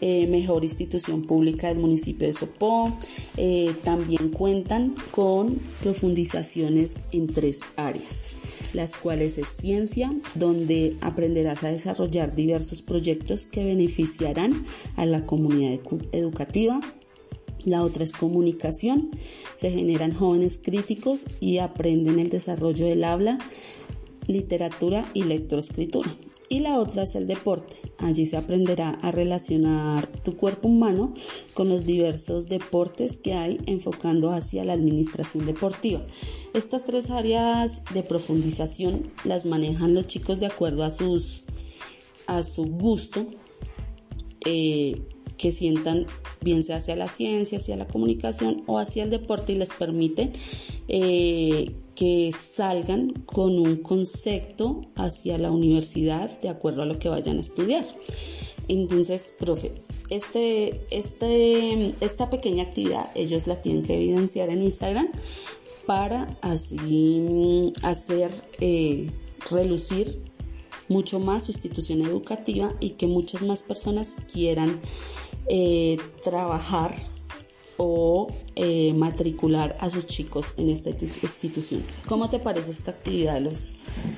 Eh, 0.00 0.26
mejor 0.28 0.64
institución 0.64 1.24
pública 1.24 1.68
del 1.68 1.78
municipio 1.78 2.26
de 2.26 2.32
Sopó. 2.32 2.96
Eh, 3.36 3.74
también 3.84 4.30
cuentan 4.30 4.94
con 5.10 5.58
profundizaciones 5.82 7.02
en 7.12 7.26
tres 7.26 7.60
áreas 7.76 8.34
las 8.72 8.96
cuales 8.96 9.36
es 9.36 9.48
ciencia, 9.48 10.14
donde 10.36 10.94
aprenderás 11.00 11.64
a 11.64 11.72
desarrollar 11.72 12.36
diversos 12.36 12.82
proyectos 12.82 13.44
que 13.44 13.64
beneficiarán 13.64 14.64
a 14.94 15.06
la 15.06 15.26
comunidad 15.26 15.80
educativa. 16.12 16.80
La 17.64 17.82
otra 17.82 18.04
es 18.04 18.12
comunicación, 18.12 19.10
se 19.56 19.72
generan 19.72 20.14
jóvenes 20.14 20.60
críticos 20.62 21.26
y 21.40 21.58
aprenden 21.58 22.20
el 22.20 22.30
desarrollo 22.30 22.86
del 22.86 23.02
habla, 23.02 23.38
literatura 24.28 25.10
y 25.14 25.24
lectoescritura 25.24 26.16
y 26.50 26.58
la 26.58 26.80
otra 26.80 27.04
es 27.04 27.14
el 27.14 27.28
deporte. 27.28 27.76
Allí 27.96 28.26
se 28.26 28.36
aprenderá 28.36 28.90
a 28.90 29.12
relacionar 29.12 30.08
tu 30.08 30.36
cuerpo 30.36 30.68
humano 30.68 31.14
con 31.54 31.68
los 31.68 31.86
diversos 31.86 32.48
deportes 32.48 33.18
que 33.18 33.34
hay 33.34 33.60
enfocando 33.66 34.32
hacia 34.32 34.64
la 34.64 34.72
administración 34.72 35.46
deportiva. 35.46 36.04
Estas 36.52 36.84
tres 36.84 37.10
áreas 37.10 37.84
de 37.94 38.02
profundización 38.02 39.12
las 39.24 39.46
manejan 39.46 39.94
los 39.94 40.08
chicos 40.08 40.40
de 40.40 40.46
acuerdo 40.46 40.82
a 40.82 40.90
sus 40.90 41.44
a 42.26 42.42
su 42.42 42.64
gusto 42.64 43.26
eh, 44.44 45.00
que 45.40 45.52
sientan 45.52 46.06
bien 46.42 46.62
sea 46.62 46.76
hacia 46.76 46.94
la 46.96 47.08
ciencia, 47.08 47.56
hacia 47.56 47.76
la 47.76 47.88
comunicación 47.88 48.62
o 48.66 48.78
hacia 48.78 49.04
el 49.04 49.10
deporte 49.10 49.54
y 49.54 49.56
les 49.58 49.70
permite 49.70 50.32
eh, 50.86 51.72
que 51.94 52.30
salgan 52.32 53.12
con 53.24 53.58
un 53.58 53.76
concepto 53.76 54.82
hacia 54.96 55.38
la 55.38 55.50
universidad 55.50 56.38
de 56.40 56.50
acuerdo 56.50 56.82
a 56.82 56.86
lo 56.86 56.98
que 56.98 57.08
vayan 57.08 57.38
a 57.38 57.40
estudiar. 57.40 57.84
Entonces, 58.68 59.34
profe, 59.40 59.72
este, 60.10 60.82
este, 60.90 61.94
esta 62.04 62.28
pequeña 62.28 62.64
actividad 62.64 63.10
ellos 63.14 63.46
la 63.46 63.56
tienen 63.56 63.82
que 63.82 63.94
evidenciar 63.94 64.50
en 64.50 64.62
Instagram 64.62 65.08
para 65.86 66.38
así 66.42 66.76
mm, 66.76 67.72
hacer 67.82 68.30
eh, 68.60 69.10
relucir 69.50 70.20
mucho 70.88 71.18
más 71.18 71.44
su 71.44 71.52
institución 71.52 72.02
educativa 72.02 72.74
y 72.80 72.90
que 72.90 73.06
muchas 73.06 73.42
más 73.42 73.62
personas 73.62 74.18
quieran 74.32 74.80
eh, 75.50 75.98
trabajar 76.22 76.94
o 77.76 78.30
eh, 78.62 78.92
matricular 78.92 79.74
a 79.80 79.88
sus 79.88 80.06
chicos 80.06 80.52
en 80.58 80.68
esta 80.68 80.90
institución. 80.90 81.82
¿Cómo 82.06 82.28
te 82.28 82.38
parece 82.38 82.72
esta 82.72 82.90
actividad 82.90 83.40
los 83.40 83.72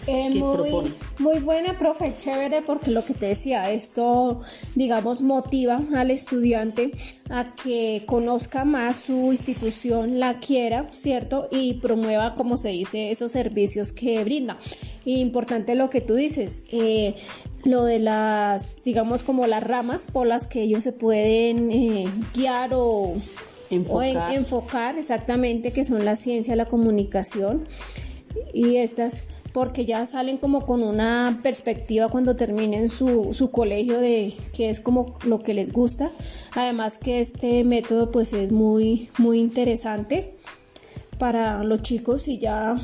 eh, 0.09 0.31
muy, 0.31 0.92
Muy 1.20 1.38
buena, 1.38 1.78
profe, 1.78 2.12
chévere, 2.18 2.61
porque 2.62 2.90
lo 2.90 3.05
que 3.05 3.14
te 3.14 3.26
decía, 3.26 3.70
esto, 3.70 4.40
digamos, 4.74 5.22
motiva 5.22 5.81
al 5.94 6.11
estudiante 6.11 6.90
a 7.31 7.55
que 7.55 8.02
conozca 8.05 8.64
más 8.64 8.96
su 8.96 9.31
institución, 9.31 10.18
la 10.18 10.40
quiera, 10.40 10.88
¿cierto? 10.90 11.46
Y 11.52 11.74
promueva, 11.74 12.35
como 12.35 12.57
se 12.57 12.70
dice, 12.70 13.12
esos 13.12 13.31
servicios 13.31 13.92
que 13.92 14.24
brinda. 14.24 14.59
importante 15.05 15.76
lo 15.76 15.88
que 15.88 16.00
tú 16.00 16.16
dices, 16.16 16.64
eh, 16.72 17.14
lo 17.62 17.85
de 17.85 18.00
las, 18.00 18.83
digamos, 18.83 19.22
como 19.22 19.46
las 19.46 19.62
ramas 19.62 20.09
por 20.12 20.26
las 20.26 20.48
que 20.48 20.62
ellos 20.62 20.83
se 20.83 20.92
pueden 20.92 21.70
eh, 21.70 22.09
guiar 22.35 22.70
o 22.72 23.14
enfocar. 23.76 24.35
enfocar 24.35 24.98
exactamente, 24.98 25.72
que 25.72 25.85
son 25.85 26.04
la 26.04 26.16
ciencia, 26.16 26.56
la 26.56 26.66
comunicación 26.66 27.66
y 28.52 28.76
estas 28.76 29.24
porque 29.52 29.85
ya 29.85 30.06
salen 30.06 30.38
como 30.38 30.64
con 30.64 30.82
una 30.82 31.38
perspectiva 31.42 32.08
cuando 32.08 32.35
terminen 32.35 32.88
su, 32.88 33.35
su 33.35 33.50
colegio 33.50 33.98
de 33.98 34.32
que 34.56 34.70
es 34.70 34.80
como 34.80 35.18
lo 35.24 35.40
que 35.40 35.52
les 35.52 35.72
gusta. 35.72 36.11
Además 36.52 36.96
que 36.98 37.20
este 37.20 37.62
método 37.62 38.11
pues 38.11 38.32
es 38.32 38.50
muy, 38.50 39.11
muy 39.18 39.38
interesante 39.38 40.35
para 41.18 41.62
los 41.64 41.82
chicos 41.82 42.28
y 42.28 42.38
ya 42.38 42.80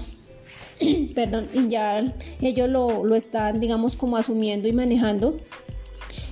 perdón, 1.14 1.46
y 1.54 1.68
ya 1.68 2.14
ellos 2.40 2.68
lo, 2.68 3.04
lo, 3.04 3.16
están, 3.16 3.60
digamos, 3.60 3.96
como 3.96 4.16
asumiendo 4.16 4.68
y 4.68 4.72
manejando. 4.72 5.38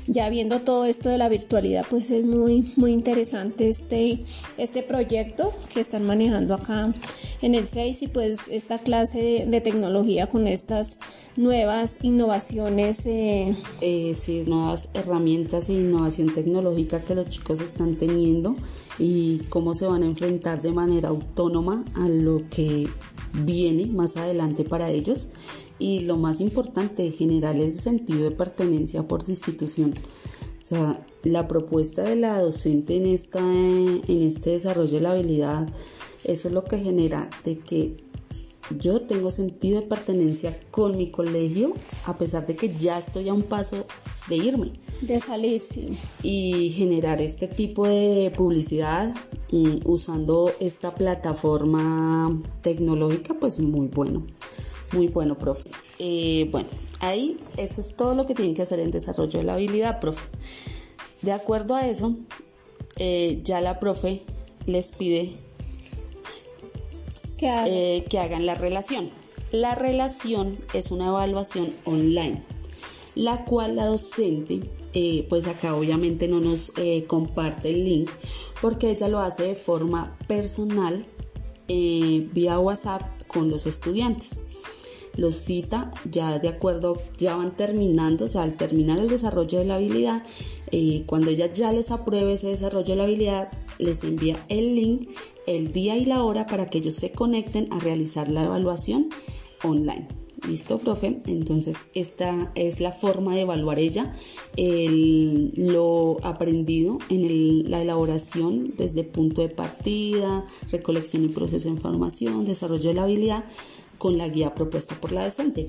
Ya 0.07 0.29
viendo 0.29 0.61
todo 0.61 0.85
esto 0.85 1.09
de 1.09 1.19
la 1.19 1.29
virtualidad, 1.29 1.87
pues 1.89 2.11
es 2.11 2.25
muy, 2.25 2.65
muy 2.77 2.93
interesante 2.93 3.69
este, 3.69 4.25
este 4.57 4.83
proyecto 4.83 5.53
que 5.73 5.81
están 5.81 6.05
manejando 6.05 6.55
acá 6.55 6.95
en 7.43 7.55
el 7.55 7.67
6 7.67 8.03
y 8.03 8.09
pues 8.09 8.49
esta 8.49 8.79
clase 8.79 9.45
de, 9.47 9.61
tecnología 9.61 10.29
con 10.29 10.47
estas 10.47 10.99
nuevas 11.37 11.99
innovaciones. 12.03 13.07
Eh, 13.07 13.57
eh, 13.81 14.15
sí, 14.15 14.45
nuevas 14.47 14.91
herramientas 14.95 15.69
e 15.69 15.75
innovación 15.75 16.33
tecnológica 16.33 17.05
que 17.05 17.15
los 17.15 17.29
chicos 17.29 17.61
están 17.61 17.97
teniendo 17.97 18.57
y 18.99 19.41
cómo 19.49 19.75
se 19.75 19.87
van 19.87 20.03
a 20.03 20.07
enfrentar 20.07 20.63
de 20.63 20.73
manera 20.73 21.09
autónoma 21.09 21.85
a 21.95 22.09
lo 22.09 22.49
que 22.49 22.89
viene 23.33 23.87
más 23.87 24.17
adelante 24.17 24.65
para 24.65 24.91
ellos 24.91 25.29
y 25.79 26.01
lo 26.01 26.17
más 26.17 26.41
importante, 26.41 27.11
generar 27.11 27.57
ese 27.57 27.77
sentido 27.77 28.25
de 28.25 28.31
pertenencia 28.31 29.07
por 29.07 29.23
su 29.23 29.31
institución. 29.33 29.95
O 30.61 30.65
sea, 30.65 31.07
la 31.23 31.47
propuesta 31.47 32.03
de 32.03 32.17
la 32.17 32.41
docente 32.41 32.97
en, 32.97 33.07
esta, 33.07 33.41
en 33.41 34.23
este 34.23 34.51
desarrollo 34.51 34.95
de 34.95 35.01
la 35.01 35.13
habilidad, 35.13 35.69
eso 36.25 36.49
es 36.49 36.55
lo 36.55 36.65
que 36.65 36.79
genera 36.79 37.31
de 37.45 37.59
que 37.59 37.95
yo 38.79 39.03
tengo 39.03 39.31
sentido 39.31 39.81
de 39.81 39.87
pertenencia 39.87 40.59
con 40.71 40.97
mi 40.97 41.11
colegio, 41.11 41.73
a 42.07 42.17
pesar 42.17 42.47
de 42.47 42.57
que 42.57 42.75
ya 42.75 42.99
estoy 42.99 43.29
a 43.29 43.35
un 43.35 43.43
paso 43.43 43.87
de 44.29 44.37
irme. 44.37 44.73
De 45.03 45.21
salir, 45.21 45.63
sí. 45.63 45.91
Y 46.23 46.71
generar 46.71 47.21
este 47.21 47.47
tipo 47.47 47.87
de 47.87 48.33
publicidad 48.37 49.15
mm, 49.53 49.77
usando 49.85 50.53
esta 50.59 50.95
plataforma 50.95 52.37
tecnológica, 52.63 53.35
pues 53.35 53.61
muy 53.61 53.87
bueno. 53.89 54.27
Muy 54.93 55.09
bueno, 55.09 55.37
profe. 55.37 55.69
Eh, 55.99 56.49
bueno, 56.51 56.69
ahí 57.01 57.39
eso 57.57 57.81
es 57.81 57.97
todo 57.97 58.15
lo 58.15 58.27
que 58.27 58.35
tienen 58.35 58.55
que 58.55 58.63
hacer 58.63 58.79
en 58.81 58.91
desarrollo 58.91 59.39
de 59.39 59.45
la 59.45 59.55
habilidad, 59.55 60.01
profe. 60.01 60.23
De 61.23 61.33
acuerdo 61.33 61.75
a 61.75 61.87
eso, 61.87 62.15
eh, 62.97 63.41
ya 63.43 63.61
la 63.61 63.81
profe 63.81 64.23
les 64.67 64.93
pide 64.93 65.33
eh, 67.41 68.05
que 68.09 68.19
hagan 68.19 68.47
la 68.47 68.55
relación. 68.55 69.11
La 69.53 69.75
relación 69.75 70.59
es 70.73 70.91
una 70.91 71.09
evaluación 71.09 71.73
online, 71.85 72.43
la 73.15 73.45
cual 73.45 73.77
la 73.77 73.87
docente 73.87 74.71
pues 75.29 75.47
acá 75.47 75.77
obviamente 75.77 76.27
no 76.27 76.41
nos 76.41 76.73
comparte 77.07 77.69
el 77.69 77.85
link 77.85 78.11
porque 78.63 78.89
ella 78.93 79.09
lo 79.09 79.19
hace 79.19 79.43
de 79.43 79.55
forma 79.55 80.17
personal 80.27 81.05
vía 81.69 82.59
WhatsApp 82.59 83.03
con 83.27 83.51
los 83.51 83.67
estudiantes 83.67 84.41
los 85.17 85.37
cita 85.37 85.91
ya 86.11 86.39
de 86.39 86.49
acuerdo, 86.49 87.01
ya 87.17 87.37
van 87.37 87.57
terminando, 87.57 88.27
o 88.27 88.29
sea, 88.29 88.43
al 88.43 88.57
terminar 88.57 88.99
el 88.99 89.09
desarrollo 89.09 89.59
de 89.59 89.65
la 89.65 89.77
habilidad, 89.77 90.23
eh, 90.71 91.05
cuando 91.07 91.31
ella 91.31 91.53
ya 91.53 91.73
les 91.73 91.91
apruebe 91.91 92.35
ese 92.35 92.49
desarrollo 92.49 92.89
de 92.89 92.97
la 92.97 93.05
habilidad, 93.05 93.51
les 93.79 94.05
envía 94.05 94.45
el 94.49 94.75
link, 94.75 95.11
el 95.47 95.73
día 95.73 95.97
y 95.97 96.05
la 96.05 96.23
hora 96.23 96.47
para 96.47 96.69
que 96.69 96.79
ellos 96.79 96.95
se 96.95 97.13
conecten 97.13 97.69
a 97.71 97.79
realizar 97.79 98.29
la 98.29 98.45
evaluación 98.45 99.11
online. 99.63 100.09
¿Listo, 100.47 100.79
profe? 100.79 101.21
Entonces, 101.27 101.87
esta 101.95 102.53
es 102.55 102.81
la 102.81 102.93
forma 102.93 103.35
de 103.35 103.41
evaluar 103.41 103.79
ella 103.79 104.13
lo 104.57 106.19
aprendido 106.23 106.99
en 107.09 107.71
la 107.71 107.83
elaboración 107.83 108.75
desde 108.77 109.03
punto 109.03 109.41
de 109.41 109.49
partida, 109.49 110.45
recolección 110.71 111.25
y 111.25 111.29
proceso 111.29 111.69
de 111.69 111.75
información, 111.75 112.45
desarrollo 112.45 112.91
de 112.91 112.95
la 112.95 113.05
habilidad 113.05 113.45
con 113.99 114.19
la 114.19 114.29
guía 114.29 114.55
propuesta 114.55 114.95
por 115.01 115.13
la 115.13 115.25
docente. 115.25 115.69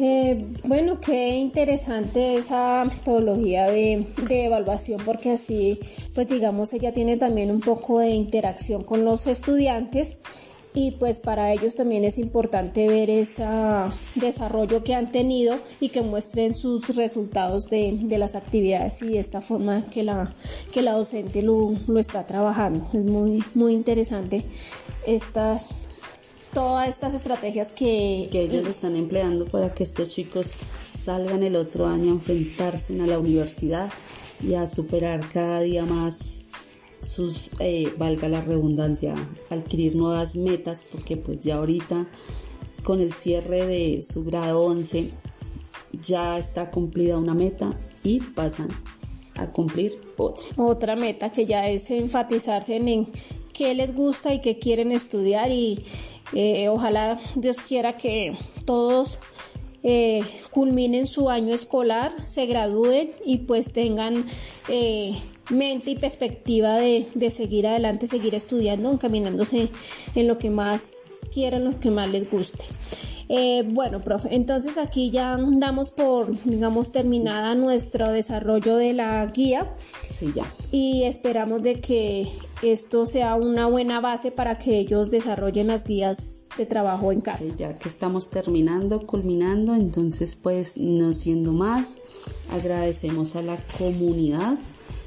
Eh, 0.00 0.46
bueno, 0.62 1.00
qué 1.00 1.30
interesante 1.30 2.36
esa 2.36 2.84
metodología 2.84 3.66
de, 3.66 4.06
evaluación 4.30 5.02
porque 5.04 5.32
así, 5.32 5.76
pues 6.14 6.28
digamos, 6.28 6.72
ella 6.72 6.92
tiene 6.92 7.16
también 7.16 7.50
un 7.50 7.60
poco 7.60 7.98
de 7.98 8.10
interacción 8.10 8.84
con 8.84 9.04
los 9.04 9.26
estudiantes 9.26 10.18
y 10.72 10.92
pues 10.92 11.18
para 11.18 11.52
ellos 11.52 11.74
también 11.74 12.04
es 12.04 12.18
importante 12.18 12.86
ver 12.86 13.10
ese 13.10 13.44
desarrollo 14.14 14.84
que 14.84 14.94
han 14.94 15.10
tenido 15.10 15.58
y 15.80 15.88
que 15.88 16.02
muestren 16.02 16.54
sus 16.54 16.94
resultados 16.94 17.68
de, 17.68 17.98
las 18.18 18.36
actividades 18.36 19.02
y 19.02 19.08
de 19.08 19.18
esta 19.18 19.40
forma 19.40 19.82
que 19.90 20.04
la, 20.04 20.32
que 20.72 20.82
la 20.82 20.92
docente 20.92 21.42
lo, 21.42 21.74
lo 21.88 21.98
está 21.98 22.24
trabajando. 22.24 22.86
Es 22.92 23.04
muy, 23.04 23.42
muy 23.54 23.72
interesante 23.72 24.44
estas 25.06 25.87
todas 26.58 26.88
estas 26.88 27.14
estrategias 27.14 27.70
que, 27.70 28.28
que 28.32 28.42
ellos 28.42 28.66
están 28.66 28.96
empleando 28.96 29.46
para 29.46 29.72
que 29.72 29.84
estos 29.84 30.08
chicos 30.08 30.56
salgan 30.92 31.44
el 31.44 31.54
otro 31.54 31.86
año 31.86 32.06
a 32.06 32.14
enfrentarse 32.14 33.00
a 33.00 33.06
la 33.06 33.20
universidad 33.20 33.92
y 34.42 34.54
a 34.54 34.66
superar 34.66 35.28
cada 35.28 35.60
día 35.60 35.84
más 35.84 36.46
sus, 36.98 37.52
eh, 37.60 37.94
valga 37.96 38.28
la 38.28 38.40
redundancia, 38.40 39.14
adquirir 39.50 39.94
nuevas 39.94 40.34
metas, 40.34 40.88
porque 40.90 41.16
pues 41.16 41.38
ya 41.38 41.58
ahorita 41.58 42.08
con 42.82 43.00
el 43.00 43.12
cierre 43.12 43.64
de 43.64 44.02
su 44.02 44.24
grado 44.24 44.60
11 44.62 45.12
ya 46.02 46.38
está 46.38 46.72
cumplida 46.72 47.18
una 47.18 47.34
meta 47.34 47.78
y 48.02 48.18
pasan 48.18 48.70
a 49.36 49.52
cumplir 49.52 50.00
otra. 50.16 50.44
Otra 50.56 50.96
meta 50.96 51.30
que 51.30 51.46
ya 51.46 51.68
es 51.68 51.88
enfatizarse 51.92 52.74
en 52.74 53.06
qué 53.52 53.74
les 53.74 53.94
gusta 53.94 54.34
y 54.34 54.40
qué 54.40 54.58
quieren 54.58 54.90
estudiar 54.90 55.52
y 55.52 55.84
eh, 56.32 56.68
ojalá 56.68 57.20
Dios 57.36 57.58
quiera 57.58 57.96
que 57.96 58.36
todos 58.64 59.18
eh, 59.82 60.22
culminen 60.50 61.06
su 61.06 61.30
año 61.30 61.54
escolar, 61.54 62.12
se 62.24 62.46
gradúen 62.46 63.10
y 63.24 63.38
pues 63.38 63.72
tengan 63.72 64.24
eh, 64.68 65.16
mente 65.50 65.92
y 65.92 65.96
perspectiva 65.96 66.76
de, 66.76 67.06
de, 67.14 67.30
seguir 67.30 67.66
adelante, 67.66 68.06
seguir 68.06 68.34
estudiando, 68.34 68.90
encaminándose 68.90 69.68
en 70.14 70.28
lo 70.28 70.38
que 70.38 70.50
más 70.50 71.30
quieran, 71.32 71.64
lo 71.64 71.78
que 71.78 71.90
más 71.90 72.08
les 72.08 72.30
guste. 72.30 72.64
Eh, 73.28 73.62
bueno, 73.66 74.00
profe, 74.00 74.34
entonces 74.34 74.78
aquí 74.78 75.10
ya 75.10 75.38
damos 75.38 75.90
por, 75.90 76.32
digamos, 76.44 76.92
terminada 76.92 77.54
nuestro 77.54 78.10
desarrollo 78.10 78.76
de 78.76 78.94
la 78.94 79.26
guía. 79.26 79.74
Sí, 80.02 80.32
ya. 80.34 80.44
Y 80.72 81.04
esperamos 81.04 81.62
de 81.62 81.80
que 81.80 82.28
esto 82.62 83.04
sea 83.06 83.34
una 83.34 83.66
buena 83.66 84.00
base 84.00 84.30
para 84.30 84.58
que 84.58 84.78
ellos 84.78 85.10
desarrollen 85.10 85.66
las 85.66 85.84
guías 85.84 86.46
de 86.56 86.66
trabajo 86.66 87.12
en 87.12 87.20
casa. 87.20 87.44
Sí, 87.44 87.54
ya 87.56 87.74
que 87.74 87.88
estamos 87.88 88.30
terminando, 88.30 89.06
culminando, 89.06 89.74
entonces 89.74 90.34
pues 90.34 90.78
no 90.78 91.12
siendo 91.12 91.52
más, 91.52 91.98
agradecemos 92.50 93.36
a 93.36 93.42
la 93.42 93.56
comunidad 93.78 94.56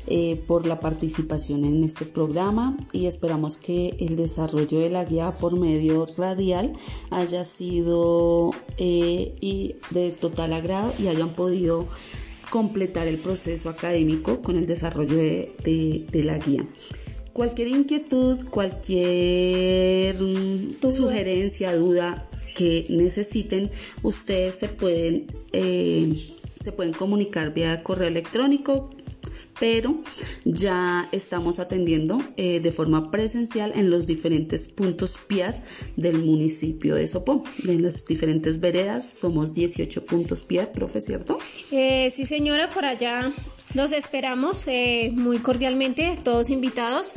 eh, 0.07 0.41
por 0.47 0.65
la 0.65 0.79
participación 0.79 1.63
en 1.63 1.83
este 1.83 2.05
programa 2.05 2.75
y 2.91 3.05
esperamos 3.05 3.57
que 3.57 3.95
el 3.99 4.15
desarrollo 4.15 4.79
de 4.79 4.89
la 4.89 5.05
guía 5.05 5.37
por 5.37 5.59
medio 5.59 6.07
radial 6.17 6.73
haya 7.11 7.45
sido 7.45 8.51
eh, 8.77 9.35
y 9.39 9.75
de 9.91 10.11
total 10.11 10.53
agrado 10.53 10.91
y 10.97 11.07
hayan 11.07 11.29
podido 11.29 11.87
completar 12.49 13.07
el 13.07 13.17
proceso 13.17 13.69
académico 13.69 14.39
con 14.39 14.57
el 14.57 14.65
desarrollo 14.65 15.17
de, 15.17 16.21
la 16.25 16.37
guía. 16.39 16.67
Cualquier 17.31 17.69
inquietud, 17.69 18.45
cualquier 18.49 20.15
mm, 20.21 20.91
sugerencia, 20.91 21.75
duda 21.75 22.27
que 22.55 22.85
necesiten, 22.89 23.71
ustedes 24.03 24.55
se 24.55 24.67
pueden, 24.67 25.27
eh, 25.53 26.11
se 26.55 26.71
pueden 26.71 26.93
comunicar 26.93 27.53
vía 27.53 27.83
correo 27.83 28.07
electrónico 28.07 28.89
pero 29.61 29.95
ya 30.43 31.07
estamos 31.11 31.59
atendiendo 31.59 32.19
eh, 32.35 32.59
de 32.61 32.71
forma 32.71 33.11
presencial 33.11 33.71
en 33.75 33.91
los 33.91 34.07
diferentes 34.07 34.67
puntos 34.67 35.19
PIAD 35.27 35.53
del 35.95 36.17
municipio 36.25 36.95
de 36.95 37.07
Sopó. 37.07 37.43
En 37.67 37.83
las 37.83 38.07
diferentes 38.07 38.59
veredas 38.59 39.07
somos 39.07 39.53
18 39.53 40.03
puntos 40.07 40.41
PIAD, 40.41 40.69
profe, 40.69 40.99
¿cierto? 40.99 41.37
Eh, 41.71 42.09
sí, 42.09 42.25
señora, 42.25 42.71
por 42.71 42.85
allá 42.85 43.31
los 43.75 43.91
esperamos 43.91 44.63
eh, 44.65 45.11
muy 45.13 45.37
cordialmente, 45.37 46.17
todos 46.23 46.49
invitados. 46.49 47.13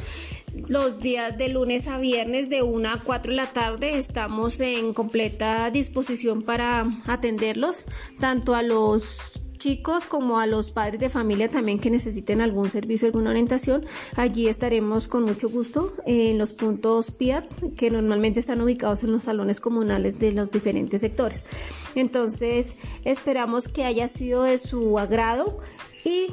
Los 0.68 1.00
días 1.00 1.38
de 1.38 1.48
lunes 1.48 1.88
a 1.88 1.96
viernes 1.96 2.50
de 2.50 2.62
1 2.62 2.90
a 2.90 3.00
4 3.02 3.30
de 3.30 3.36
la 3.36 3.54
tarde 3.54 3.96
estamos 3.96 4.60
en 4.60 4.92
completa 4.92 5.70
disposición 5.70 6.42
para 6.42 7.00
atenderlos, 7.06 7.86
tanto 8.20 8.54
a 8.54 8.62
los 8.62 9.40
chicos 9.64 10.04
como 10.04 10.38
a 10.38 10.46
los 10.46 10.72
padres 10.72 11.00
de 11.00 11.08
familia 11.08 11.48
también 11.48 11.78
que 11.78 11.88
necesiten 11.88 12.42
algún 12.42 12.68
servicio, 12.68 13.06
alguna 13.06 13.30
orientación, 13.30 13.86
allí 14.14 14.46
estaremos 14.46 15.08
con 15.08 15.22
mucho 15.22 15.48
gusto 15.48 15.94
en 16.04 16.36
los 16.36 16.52
puntos 16.52 17.10
PIAT 17.10 17.46
que 17.74 17.90
normalmente 17.90 18.40
están 18.40 18.60
ubicados 18.60 19.04
en 19.04 19.12
los 19.12 19.22
salones 19.22 19.60
comunales 19.60 20.18
de 20.18 20.32
los 20.32 20.50
diferentes 20.50 21.00
sectores. 21.00 21.46
Entonces, 21.94 22.80
esperamos 23.06 23.66
que 23.66 23.84
haya 23.84 24.06
sido 24.06 24.42
de 24.42 24.58
su 24.58 24.98
agrado 24.98 25.56
y 26.04 26.26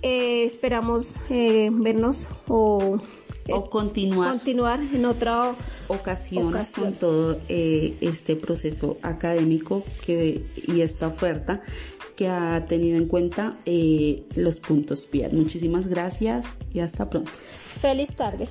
eh, 0.00 0.44
esperamos 0.44 1.16
eh, 1.28 1.68
vernos 1.70 2.28
o 2.48 2.98
o 3.50 3.68
continuar, 3.68 4.30
continuar 4.30 4.80
en 4.92 5.04
otra 5.04 5.54
ocasión, 5.88 6.52
con 6.74 6.92
todo 6.94 7.38
eh, 7.48 7.96
este 8.00 8.36
proceso 8.36 8.98
académico 9.02 9.82
que, 10.04 10.42
y 10.68 10.80
esta 10.80 11.08
oferta 11.08 11.62
que 12.16 12.28
ha 12.28 12.66
tenido 12.66 12.96
en 12.96 13.06
cuenta 13.06 13.58
eh, 13.64 14.24
los 14.36 14.60
puntos 14.60 15.04
PIAD. 15.04 15.32
Muchísimas 15.32 15.86
gracias 15.86 16.46
y 16.72 16.80
hasta 16.80 17.08
pronto. 17.08 17.30
Feliz 17.30 18.14
tarde. 18.14 18.48